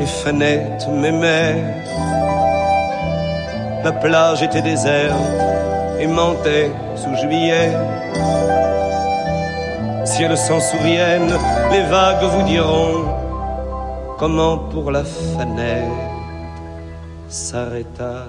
et 0.00 0.06
Fanette 0.06 0.88
m'aimait. 0.88 1.62
La 3.84 3.92
plage 3.92 4.42
était 4.42 4.62
déserte 4.62 5.14
et 6.00 6.06
mentait 6.06 6.70
sous 6.96 7.14
juillet. 7.16 7.72
Si 10.04 10.22
elles 10.22 10.36
s'en 10.36 10.60
souviennent, 10.60 11.34
les 11.70 11.82
vagues 11.84 12.24
vous 12.24 12.42
diront 12.46 13.04
comment 14.18 14.58
pour 14.58 14.90
la 14.90 15.04
Fanette 15.04 15.84
s'arrêta 17.28 18.28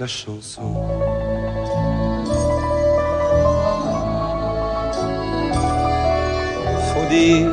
la 0.00 0.06
chanson. 0.06 0.62
Faut 6.92 7.08
dire, 7.10 7.50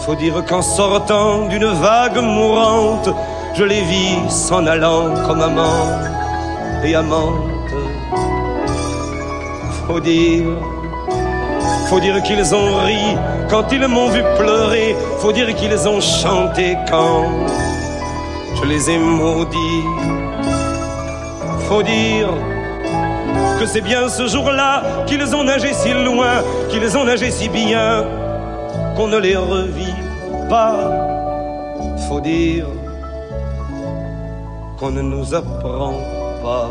faut 0.00 0.14
dire 0.14 0.44
qu'en 0.46 0.62
sortant 0.62 1.48
d'une 1.48 1.66
vague 1.66 2.18
mourante, 2.18 3.10
je 3.54 3.64
les 3.64 3.82
vis 3.82 4.30
s'en 4.30 4.64
allant 4.66 5.14
comme 5.26 5.42
amant 5.42 5.86
et 6.84 6.94
amante. 6.94 7.72
Faut 9.86 10.00
dire, 10.00 10.44
faut 11.88 11.98
dire 11.98 12.22
qu'ils 12.22 12.54
ont 12.54 12.76
ri 12.84 13.16
quand 13.48 13.72
ils 13.72 13.88
m'ont 13.88 14.10
vu 14.10 14.22
pleurer, 14.38 14.94
faut 15.18 15.32
dire 15.32 15.52
qu'ils 15.56 15.88
ont 15.88 16.00
chanté 16.00 16.76
quand 16.88 17.24
je 18.54 18.64
les 18.66 18.90
ai 18.90 18.98
maudits. 18.98 20.19
Faut 21.70 21.84
dire 21.84 22.28
que 23.60 23.64
c'est 23.64 23.80
bien 23.80 24.08
ce 24.08 24.26
jour-là 24.26 24.82
qu'ils 25.06 25.36
ont 25.36 25.44
nagé 25.44 25.72
si 25.72 25.92
loin, 25.92 26.42
qu'ils 26.68 26.98
ont 26.98 27.04
nagé 27.04 27.30
si 27.30 27.48
bien, 27.48 28.04
qu'on 28.96 29.06
ne 29.06 29.18
les 29.18 29.36
revit 29.36 29.94
pas. 30.48 30.90
Faut 32.08 32.20
dire 32.20 32.66
qu'on 34.80 34.90
ne 34.90 35.00
nous 35.00 35.32
apprend 35.32 35.92
pas. 36.42 36.70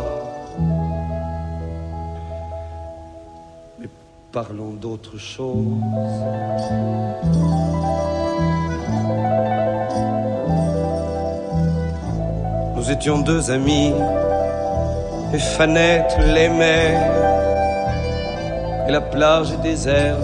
Mais 3.80 3.88
parlons 4.34 4.74
d'autre 4.74 5.18
chose. 5.18 5.64
Nous 12.76 12.92
étions 12.92 13.20
deux 13.20 13.50
amis 13.50 13.94
et 15.34 15.40
Fanette 15.40 16.18
l'aimait. 16.20 16.98
Et 18.88 18.92
la 18.92 19.02
plage 19.02 19.52
est 19.52 19.62
déserte 19.62 20.18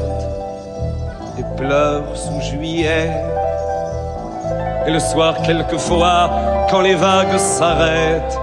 et 1.37 1.43
pleure 1.57 2.15
sous 2.15 2.41
juillet. 2.41 3.11
Et 4.87 4.91
le 4.91 4.99
soir, 4.99 5.41
quelquefois, 5.41 6.29
quand 6.69 6.81
les 6.81 6.95
vagues 6.95 7.37
s'arrêtent, 7.37 8.39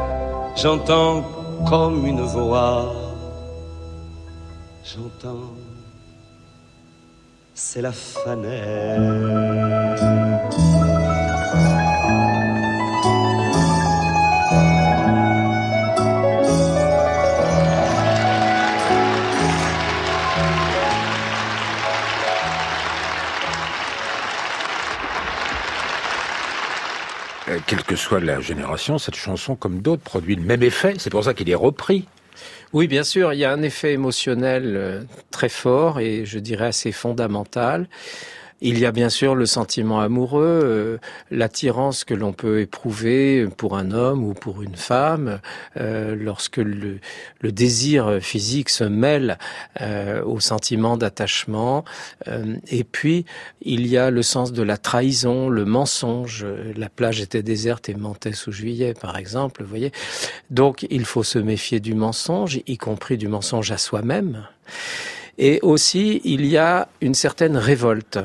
j'entends 0.57 1.23
comme 1.69 2.07
une 2.07 2.23
voix. 2.23 2.93
J'entends, 4.85 5.55
c'est 7.55 7.83
la 7.83 7.93
Fanette. 7.93 9.01
Quelle 27.73 27.85
que 27.85 27.97
soit 27.97 28.21
la 28.21 28.39
génération, 28.39 28.99
cette 28.99 29.15
chanson, 29.15 29.57
comme 29.57 29.81
d'autres, 29.81 30.03
produit 30.03 30.37
le 30.37 30.43
même 30.43 30.63
effet. 30.63 30.93
C'est 30.99 31.09
pour 31.09 31.25
ça 31.25 31.33
qu'il 31.33 31.49
est 31.49 31.55
repris. 31.55 32.07
Oui, 32.75 32.87
bien 32.87 33.03
sûr, 33.03 33.33
il 33.33 33.39
y 33.39 33.47
a 33.47 33.51
un 33.51 33.63
effet 33.63 33.95
émotionnel 33.95 34.75
euh, 34.77 35.03
très 35.31 35.49
fort 35.49 35.99
et 35.99 36.27
je 36.27 36.39
dirais 36.39 36.67
assez 36.67 36.93
fondamental. 36.93 37.89
Il 38.65 38.79
y 38.79 38.87
a 38.87 38.93
bien 38.93 39.09
sûr 39.09 39.35
le 39.35 39.45
sentiment 39.45 39.99
amoureux, 39.99 40.61
euh, 40.63 40.99
l'attirance 41.33 42.05
que 42.05 42.15
l'on 42.15 42.33
peut 42.33 42.61
éprouver 42.61 43.49
pour 43.57 43.77
un 43.77 43.91
homme 43.91 44.23
ou 44.23 44.35
pour 44.35 44.63
une 44.63 44.77
femme, 44.77 45.41
euh, 45.77 46.15
lorsque 46.15 46.59
le, 46.59 47.01
désir 47.43 48.19
physique 48.21 48.69
se 48.69 48.85
mêle 48.85 49.37
euh, 49.81 50.23
au 50.23 50.39
sentiment 50.39 50.97
d'attachement. 50.97 51.85
Et 52.69 52.85
puis, 52.85 53.27
il 53.63 53.89
y 53.89 53.99
a 53.99 54.11
le 54.11 54.23
sens 54.23 54.53
de 54.53 54.63
la 54.63 54.77
trahison, 54.77 55.49
le 55.49 55.65
mensonge. 55.65 56.47
La 56.77 56.89
plage 56.89 57.21
était 57.21 57.43
déserte 57.43 57.89
et 57.89 57.95
mentait 57.95 58.33
sous 58.33 58.53
juillet, 58.53 58.95
par 58.95 59.17
exemple, 59.17 59.65
vous 59.65 59.69
voyez. 59.69 59.91
Donc, 60.51 60.87
il 60.89 61.05
faut 61.05 61.25
se 61.25 61.41
méfier 61.41 61.81
du 61.81 61.95
mensonge, 61.95 62.61
y 62.67 62.79
compris 62.79 63.19
du 63.19 63.27
mensonge 63.27 63.73
à 63.73 63.79
soi-même. 63.79 64.47
Et 65.39 65.61
aussi, 65.63 66.21
il 66.25 66.47
y 66.47 66.57
a 66.57 66.89
une 67.01 67.15
certaine 67.15 67.57
révolte 67.57 68.19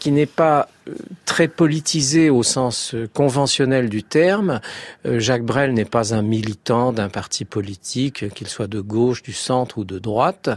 qui 0.00 0.10
n'est 0.10 0.26
pas 0.26 0.68
euh, 0.88 0.94
très 1.26 1.46
politisée 1.46 2.30
au 2.30 2.42
sens 2.42 2.94
euh, 2.94 3.08
conventionnel 3.12 3.88
du 3.88 4.02
terme. 4.02 4.60
Euh, 5.06 5.20
Jacques 5.20 5.44
Brel 5.44 5.74
n'est 5.74 5.84
pas 5.84 6.14
un 6.14 6.22
militant 6.22 6.92
d'un 6.92 7.08
parti 7.08 7.44
politique, 7.44 8.32
qu'il 8.34 8.48
soit 8.48 8.66
de 8.66 8.80
gauche, 8.80 9.22
du 9.22 9.34
centre 9.34 9.78
ou 9.78 9.84
de 9.84 9.98
droite. 9.98 10.50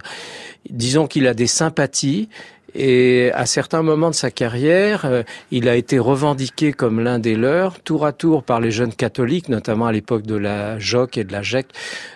Disons 0.69 1.07
qu'il 1.07 1.27
a 1.27 1.35
des 1.35 1.47
sympathies 1.47 2.29
et 2.75 3.31
à 3.33 3.45
certains 3.45 3.83
moments 3.83 4.09
de 4.09 4.15
sa 4.15 4.31
carrière, 4.31 5.05
euh, 5.05 5.23
il 5.51 5.69
a 5.69 5.75
été 5.75 5.99
revendiqué 5.99 6.73
comme 6.73 6.99
l'un 6.99 7.19
des 7.19 7.35
leurs, 7.35 7.79
tour 7.79 8.05
à 8.05 8.11
tour 8.11 8.43
par 8.43 8.59
les 8.59 8.71
jeunes 8.71 8.93
catholiques, 8.93 9.49
notamment 9.49 9.87
à 9.87 9.91
l'époque 9.91 10.23
de 10.23 10.35
la 10.35 10.79
JOC 10.79 11.17
et 11.17 11.23
de 11.23 11.31
la 11.31 11.41
GEC, 11.41 11.67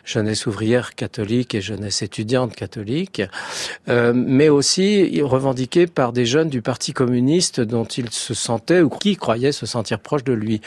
jeunesse 0.04 0.48
ouvrière 0.48 0.96
catholique 0.96 1.54
et 1.56 1.62
jeunesse 1.62 2.02
étudiante 2.02 2.56
catholique, 2.56 3.22
euh, 3.90 4.14
mais 4.16 4.50
aussi 4.50 5.22
revendiqué 5.22 5.88
par 5.88 6.14
des 6.14 6.26
jeunes 6.26 6.50
du 6.50 6.62
Parti 6.62 6.94
communiste 6.94 7.62
dont 7.62 7.86
il 7.86 8.10
se 8.12 8.34
sentait 8.34 8.82
ou 8.82 8.90
qui 8.90 9.16
croyaient 9.16 9.52
se 9.52 9.66
sentir 9.66 10.00
proche 10.00 10.24
de 10.24 10.34
lui. 10.34 10.62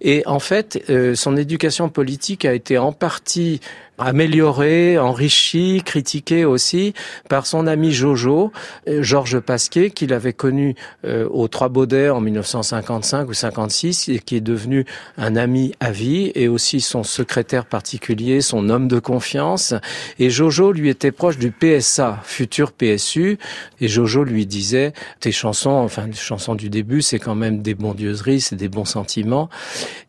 Et 0.00 0.22
en 0.26 0.38
fait, 0.38 0.82
euh, 0.88 1.14
son 1.14 1.36
éducation 1.36 1.88
politique 1.88 2.44
a 2.44 2.54
été 2.54 2.78
en 2.78 2.92
partie 2.92 3.60
amélioré, 3.98 4.98
enrichi, 4.98 5.82
critiqué 5.84 6.44
aussi 6.44 6.94
par 7.28 7.46
son 7.46 7.66
ami 7.66 7.92
Jojo, 7.92 8.52
euh, 8.88 9.02
Georges 9.02 9.40
Pasquier, 9.40 9.90
qu'il 9.90 10.12
avait 10.12 10.32
connu 10.32 10.74
euh, 11.04 11.28
aux 11.30 11.48
Trois 11.48 11.68
Baudets 11.68 12.10
en 12.10 12.20
1955 12.20 13.28
ou 13.28 13.34
56 13.34 14.08
et 14.08 14.18
qui 14.18 14.36
est 14.36 14.40
devenu 14.40 14.84
un 15.16 15.36
ami 15.36 15.72
à 15.80 15.90
vie 15.90 16.32
et 16.34 16.48
aussi 16.48 16.80
son 16.80 17.02
secrétaire 17.02 17.66
particulier, 17.66 18.40
son 18.40 18.68
homme 18.68 18.88
de 18.88 18.98
confiance. 18.98 19.74
Et 20.18 20.30
Jojo 20.30 20.72
lui 20.72 20.88
était 20.88 21.12
proche 21.12 21.38
du 21.38 21.50
PSA, 21.50 22.20
futur 22.24 22.72
PSU, 22.72 23.38
et 23.80 23.88
Jojo 23.88 24.24
lui 24.24 24.46
disait 24.46 24.92
tes 25.20 25.32
chansons, 25.32 25.70
enfin 25.70 26.06
les 26.06 26.12
chansons 26.12 26.54
du 26.54 26.70
début, 26.70 27.02
c'est 27.02 27.18
quand 27.18 27.34
même 27.34 27.62
des 27.62 27.74
bondieuseries, 27.74 28.40
c'est 28.40 28.56
des 28.56 28.68
bons 28.68 28.84
sentiments. 28.84 29.48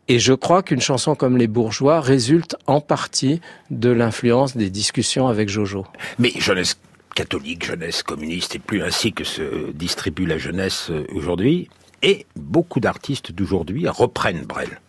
Et 0.09 0.19
je 0.19 0.33
crois 0.33 0.63
qu'une 0.63 0.79
chanson 0.79 1.15
comme 1.15 1.37
Les 1.37 1.47
Bourgeois 1.47 1.99
résulte 1.99 2.55
en 2.65 2.79
partie 2.79 3.41
de 3.71 3.89
l'influence 3.89 4.55
des 4.55 4.69
discussions 4.69 5.27
avec 5.27 5.49
Jojo. 5.49 5.85
Mais 6.17 6.31
jeunesse 6.37 6.77
catholique, 7.13 7.65
jeunesse 7.65 8.03
communiste, 8.03 8.55
et 8.55 8.59
plus 8.59 8.83
ainsi 8.83 9.11
que 9.11 9.23
se 9.23 9.71
distribue 9.73 10.25
la 10.25 10.37
jeunesse 10.37 10.91
euh, 10.91 11.05
aujourd'hui, 11.13 11.67
et 12.03 12.25
beaucoup 12.35 12.79
d'artistes 12.79 13.31
d'aujourd'hui 13.31 13.87
reprennent 13.87 14.45
Brel. 14.45 14.79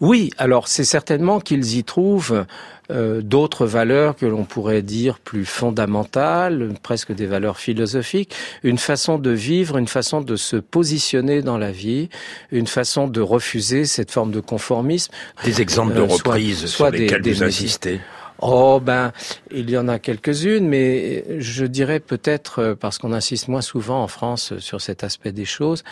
Oui, 0.00 0.30
alors 0.38 0.68
c'est 0.68 0.84
certainement 0.84 1.40
qu'ils 1.40 1.76
y 1.76 1.84
trouvent 1.84 2.46
euh, 2.90 3.20
d'autres 3.20 3.66
valeurs 3.66 4.16
que 4.16 4.26
l'on 4.26 4.44
pourrait 4.44 4.82
dire 4.82 5.18
plus 5.18 5.44
fondamentales, 5.44 6.72
presque 6.82 7.12
des 7.12 7.26
valeurs 7.26 7.58
philosophiques, 7.58 8.34
une 8.62 8.78
façon 8.78 9.18
de 9.18 9.30
vivre, 9.30 9.76
une 9.76 9.88
façon 9.88 10.22
de 10.22 10.36
se 10.36 10.56
positionner 10.56 11.42
dans 11.42 11.58
la 11.58 11.70
vie, 11.70 12.08
une 12.50 12.66
façon 12.66 13.08
de 13.08 13.20
refuser 13.20 13.84
cette 13.84 14.10
forme 14.10 14.32
de 14.32 14.40
conformisme. 14.40 15.12
Des 15.44 15.60
exemples 15.60 15.94
de 15.94 16.00
Euh, 16.00 16.04
reprises 16.04 16.66
soit 16.66 16.88
sur 16.88 16.98
lesquels 16.98 17.22
des, 17.22 17.32
vous 17.32 17.40
des 17.40 17.46
insistez 17.46 18.00
Oh 18.42 18.80
ben, 18.80 19.12
il 19.50 19.68
y 19.68 19.76
en 19.76 19.86
a 19.86 19.98
quelques-unes, 19.98 20.66
mais 20.66 21.24
je 21.40 21.66
dirais 21.66 22.00
peut-être, 22.00 22.60
euh, 22.60 22.74
parce 22.74 22.96
qu'on 22.96 23.12
insiste 23.12 23.48
moins 23.48 23.60
souvent 23.60 24.02
en 24.02 24.08
France 24.08 24.58
sur 24.60 24.80
cet 24.80 25.04
aspect 25.04 25.32
des 25.32 25.44
choses, 25.44 25.84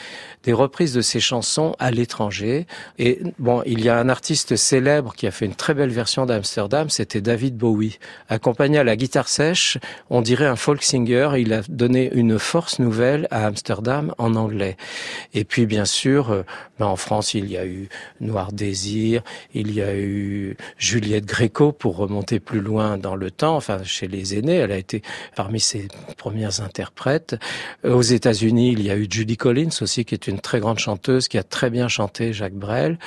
des 0.44 0.54
reprises 0.54 0.94
de 0.94 1.02
ces 1.02 1.20
chansons 1.20 1.74
à 1.78 1.90
l'étranger. 1.90 2.66
Et 2.98 3.20
bon, 3.38 3.62
il 3.66 3.84
y 3.84 3.90
a 3.90 3.98
un 3.98 4.08
artiste 4.08 4.56
célèbre 4.56 5.14
qui 5.14 5.26
a 5.26 5.30
fait 5.30 5.44
une 5.44 5.54
très 5.54 5.74
belle 5.74 5.90
version 5.90 6.24
d'Amsterdam, 6.24 6.88
c'était 6.88 7.20
David 7.20 7.58
Bowie. 7.58 7.98
Accompagné 8.30 8.78
à 8.78 8.84
la 8.84 8.96
guitare 8.96 9.28
sèche, 9.28 9.76
on 10.08 10.22
dirait 10.22 10.46
un 10.46 10.56
folk 10.56 10.82
singer, 10.82 11.32
il 11.36 11.52
a 11.52 11.60
donné 11.68 12.10
une 12.14 12.38
force 12.38 12.78
nouvelle 12.78 13.28
à 13.30 13.46
Amsterdam 13.46 14.14
en 14.16 14.34
anglais. 14.36 14.78
Et 15.34 15.44
puis 15.44 15.66
bien 15.66 15.84
sûr, 15.84 16.30
euh, 16.30 16.42
ben, 16.78 16.86
en 16.86 16.96
France, 16.96 17.34
il 17.34 17.50
y 17.50 17.58
a 17.58 17.66
eu 17.66 17.90
Noir 18.22 18.52
Désir, 18.52 19.22
il 19.52 19.70
y 19.72 19.82
a 19.82 19.94
eu 19.94 20.56
Juliette 20.78 21.26
Gréco 21.26 21.72
pour 21.72 21.96
remonter 21.96 22.37
plus 22.40 22.60
loin 22.60 22.98
dans 22.98 23.16
le 23.16 23.30
temps, 23.30 23.56
enfin 23.56 23.82
chez 23.84 24.08
les 24.08 24.36
aînés, 24.36 24.56
elle 24.56 24.72
a 24.72 24.76
été 24.76 25.02
parmi 25.36 25.60
ses 25.60 25.88
premières 26.16 26.60
interprètes. 26.60 27.36
Euh, 27.84 27.92
aux 27.94 28.02
États-Unis, 28.02 28.72
il 28.72 28.82
y 28.82 28.90
a 28.90 28.96
eu 28.96 29.06
Judy 29.08 29.36
Collins 29.36 29.70
aussi, 29.80 30.04
qui 30.04 30.14
est 30.14 30.26
une 30.26 30.40
très 30.40 30.60
grande 30.60 30.78
chanteuse, 30.78 31.28
qui 31.28 31.38
a 31.38 31.42
très 31.42 31.70
bien 31.70 31.88
chanté 31.88 32.32
Jacques 32.32 32.54
Brel. 32.54 32.98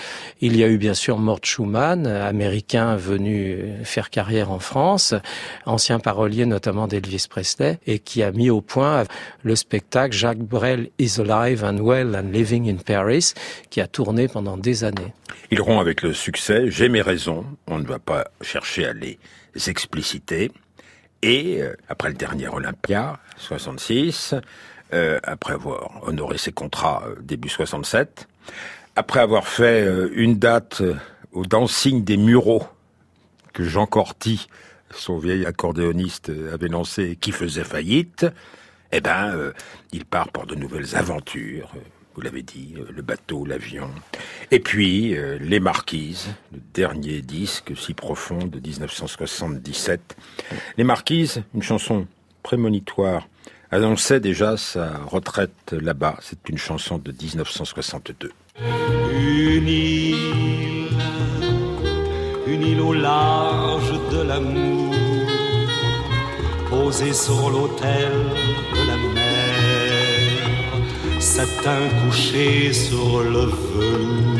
Il 0.41 0.55
y 0.57 0.63
a 0.63 0.67
eu 0.67 0.77
bien 0.77 0.93
sûr 0.93 1.17
Mort 1.17 1.39
Schumann, 1.43 2.07
américain 2.07 2.95
venu 2.95 3.73
faire 3.83 4.09
carrière 4.09 4.51
en 4.51 4.59
France, 4.59 5.13
ancien 5.65 5.99
parolier 5.99 6.45
notamment 6.45 6.87
d'Elvis 6.87 7.27
Presley, 7.29 7.79
et 7.87 7.99
qui 7.99 8.23
a 8.23 8.31
mis 8.31 8.49
au 8.49 8.61
point 8.61 9.03
le 9.43 9.55
spectacle 9.55 10.15
Jacques 10.15 10.39
Brel 10.39 10.89
is 10.99 11.19
alive 11.19 11.63
and 11.63 11.79
well 11.79 12.15
and 12.15 12.31
living 12.31 12.69
in 12.69 12.77
Paris, 12.77 13.33
qui 13.69 13.81
a 13.81 13.87
tourné 13.87 14.27
pendant 14.27 14.57
des 14.57 14.83
années. 14.83 15.13
Ils 15.49 15.61
rompt 15.61 15.81
avec 15.81 16.01
le 16.01 16.13
succès, 16.13 16.69
j'ai 16.69 16.89
mes 16.89 17.01
raisons, 17.01 17.45
on 17.67 17.79
ne 17.79 17.85
va 17.85 17.99
pas 17.99 18.27
chercher 18.41 18.85
à 18.85 18.93
les 18.93 19.17
expliciter. 19.67 20.51
Et 21.21 21.61
euh, 21.61 21.75
après 21.87 22.09
le 22.09 22.15
dernier 22.15 22.47
Olympia, 22.47 23.19
66, 23.37 24.35
euh, 24.93 25.19
après 25.23 25.53
avoir 25.53 26.03
honoré 26.07 26.37
ses 26.37 26.51
contrats 26.51 27.03
euh, 27.05 27.15
début 27.21 27.49
67, 27.49 28.27
après 28.95 29.19
avoir 29.19 29.47
fait 29.47 29.87
une 30.13 30.37
date 30.37 30.81
au 31.31 31.45
dancing 31.45 32.03
des 32.03 32.17
Mureaux 32.17 32.63
que 33.53 33.63
Jean 33.63 33.85
Corty, 33.85 34.49
son 34.93 35.17
vieil 35.17 35.45
accordéoniste, 35.45 36.29
avait 36.51 36.67
lancé 36.67 37.15
qui 37.15 37.31
faisait 37.31 37.63
faillite, 37.63 38.25
eh 38.91 38.99
ben, 38.99 39.53
il 39.93 40.03
part 40.03 40.27
pour 40.27 40.45
de 40.45 40.55
nouvelles 40.55 40.97
aventures 40.97 41.71
vous 42.15 42.21
l'avez 42.21 42.41
dit, 42.41 42.74
euh, 42.78 42.86
le 42.93 43.02
bateau, 43.02 43.45
l'avion. 43.45 43.89
Et 44.52 44.60
puis, 44.60 45.15
euh, 45.15 45.38
Les 45.39 45.60
Marquises, 45.60 46.28
le 46.52 46.60
dernier 46.74 47.21
disque 47.21 47.74
si 47.78 47.93
profond 47.93 48.45
de 48.45 48.60
1977. 48.60 50.17
Les 50.78 50.84
Marquises, 50.84 51.43
une 51.54 51.63
chanson 51.63 52.08
prémonitoire, 52.43 53.28
annonçait 53.71 54.19
déjà 54.19 54.58
sa 54.58 54.97
retraite 55.00 55.71
là-bas. 55.71 56.17
C'est 56.21 56.50
une 56.50 56.58
chanson 56.58 56.97
de 56.97 57.12
1962. 57.12 58.32
Une 58.60 59.67
île, 59.67 60.89
une 62.47 62.62
île 62.63 62.82
au 62.82 62.93
large 62.93 63.93
de 64.12 64.21
l'amour, 64.21 64.93
posée 66.69 67.13
sur 67.13 67.50
l'autel 67.50 68.12
satin 71.21 71.88
couché 72.03 72.73
sur 72.73 73.21
le 73.21 73.45
velours. 73.45 74.39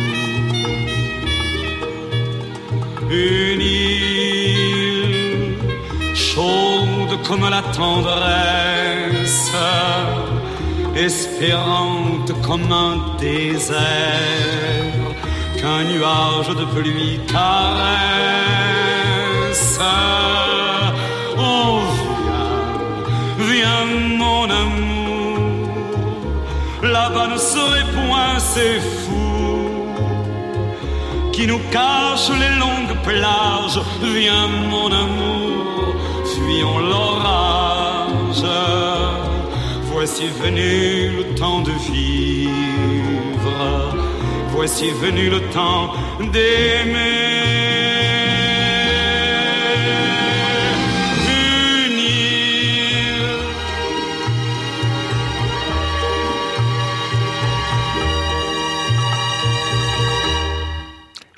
Une 3.12 3.62
île 3.62 5.06
chaude 6.16 7.22
comme 7.28 7.48
la 7.50 7.62
tendresse, 7.62 9.52
espérante 10.96 12.32
comme 12.42 12.72
un 12.72 12.98
désert, 13.20 13.78
qu'un 15.60 15.84
nuage 15.84 16.50
de 16.50 16.66
pluie 16.74 17.20
caresse. 17.32 18.02
Oh, 21.38 21.82
viens, 23.38 23.86
viens 23.86 23.86
mon 24.18 24.50
amour 24.50 24.81
serait 27.42 27.90
point 27.96 28.38
ces 28.38 28.80
fous 28.80 29.32
qui 31.34 31.48
nous 31.48 31.62
cachent 31.72 32.32
les 32.44 32.56
longues 32.60 32.98
plages. 33.04 33.80
Viens 34.02 34.48
mon 34.70 34.90
amour, 34.92 35.96
fuyons 36.34 36.80
l'orage. 36.92 38.46
Voici 39.92 40.28
venu 40.44 41.18
le 41.18 41.36
temps 41.36 41.62
de 41.62 41.74
vivre, 41.92 42.52
voici 44.50 44.90
venu 45.02 45.30
le 45.30 45.42
temps 45.50 45.94
d'aimer. 46.20 47.31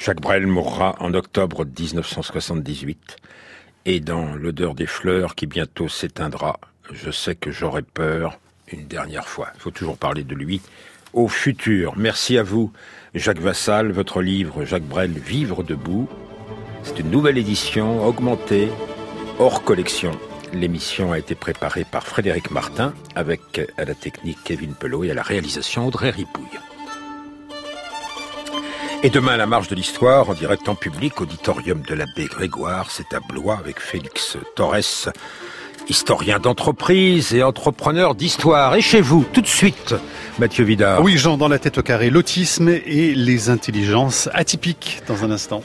Jacques 0.03 0.19
Brel 0.19 0.47
mourra 0.47 0.97
en 0.99 1.13
octobre 1.13 1.63
1978. 1.63 3.15
Et 3.85 4.01
dans 4.01 4.35
l'odeur 4.35 4.75
des 4.75 4.85
fleurs 4.85 5.33
qui 5.33 5.47
bientôt 5.47 5.87
s'éteindra, 5.87 6.59
je 6.91 7.09
sais 7.09 7.35
que 7.35 7.51
j'aurai 7.51 7.83
peur 7.83 8.37
une 8.69 8.85
dernière 8.85 9.29
fois. 9.29 9.47
Il 9.55 9.61
faut 9.61 9.71
toujours 9.71 9.95
parler 9.95 10.25
de 10.25 10.35
lui 10.35 10.59
au 11.13 11.29
futur. 11.29 11.93
Merci 11.95 12.37
à 12.37 12.43
vous, 12.43 12.73
Jacques 13.15 13.39
Vassal. 13.39 13.93
Votre 13.93 14.21
livre, 14.21 14.65
Jacques 14.65 14.83
Brel, 14.83 15.11
Vivre 15.11 15.63
debout. 15.63 16.09
C'est 16.83 16.99
une 16.99 17.09
nouvelle 17.09 17.37
édition 17.37 18.05
augmentée, 18.05 18.67
hors 19.39 19.63
collection. 19.63 20.11
L'émission 20.51 21.13
a 21.13 21.17
été 21.17 21.33
préparée 21.33 21.85
par 21.85 22.05
Frédéric 22.05 22.51
Martin 22.51 22.93
avec 23.15 23.61
à 23.77 23.85
la 23.85 23.95
technique 23.95 24.39
Kevin 24.43 24.75
Pelot 24.75 25.05
et 25.05 25.11
à 25.11 25.13
la 25.13 25.23
réalisation 25.23 25.87
Audrey 25.87 26.09
Ripouille. 26.09 26.59
Et 29.05 29.09
demain, 29.09 29.35
la 29.35 29.45
marge 29.45 29.67
de 29.67 29.75
l'histoire, 29.75 30.29
en 30.29 30.33
direct 30.33 30.69
en 30.69 30.75
public, 30.75 31.19
auditorium 31.19 31.81
de 31.81 31.93
l'abbé 31.93 32.23
Grégoire, 32.23 32.89
c'est 32.89 33.13
à 33.13 33.19
Blois 33.19 33.57
avec 33.59 33.81
Félix 33.81 34.37
Torres, 34.55 35.03
historien 35.89 36.39
d'entreprise 36.39 37.33
et 37.33 37.43
entrepreneur 37.43 38.15
d'histoire. 38.15 38.75
Et 38.75 38.81
chez 38.81 39.01
vous, 39.01 39.25
tout 39.33 39.41
de 39.41 39.47
suite, 39.47 39.93
Mathieu 40.39 40.63
Vidard. 40.63 41.01
Oui, 41.01 41.17
Jean, 41.17 41.35
dans 41.35 41.49
la 41.49 41.59
tête 41.59 41.79
au 41.79 41.83
carré, 41.83 42.09
l'autisme 42.09 42.69
et 42.69 43.13
les 43.13 43.49
intelligences 43.49 44.29
atypiques 44.33 45.01
dans 45.05 45.25
un 45.25 45.31
instant. 45.31 45.63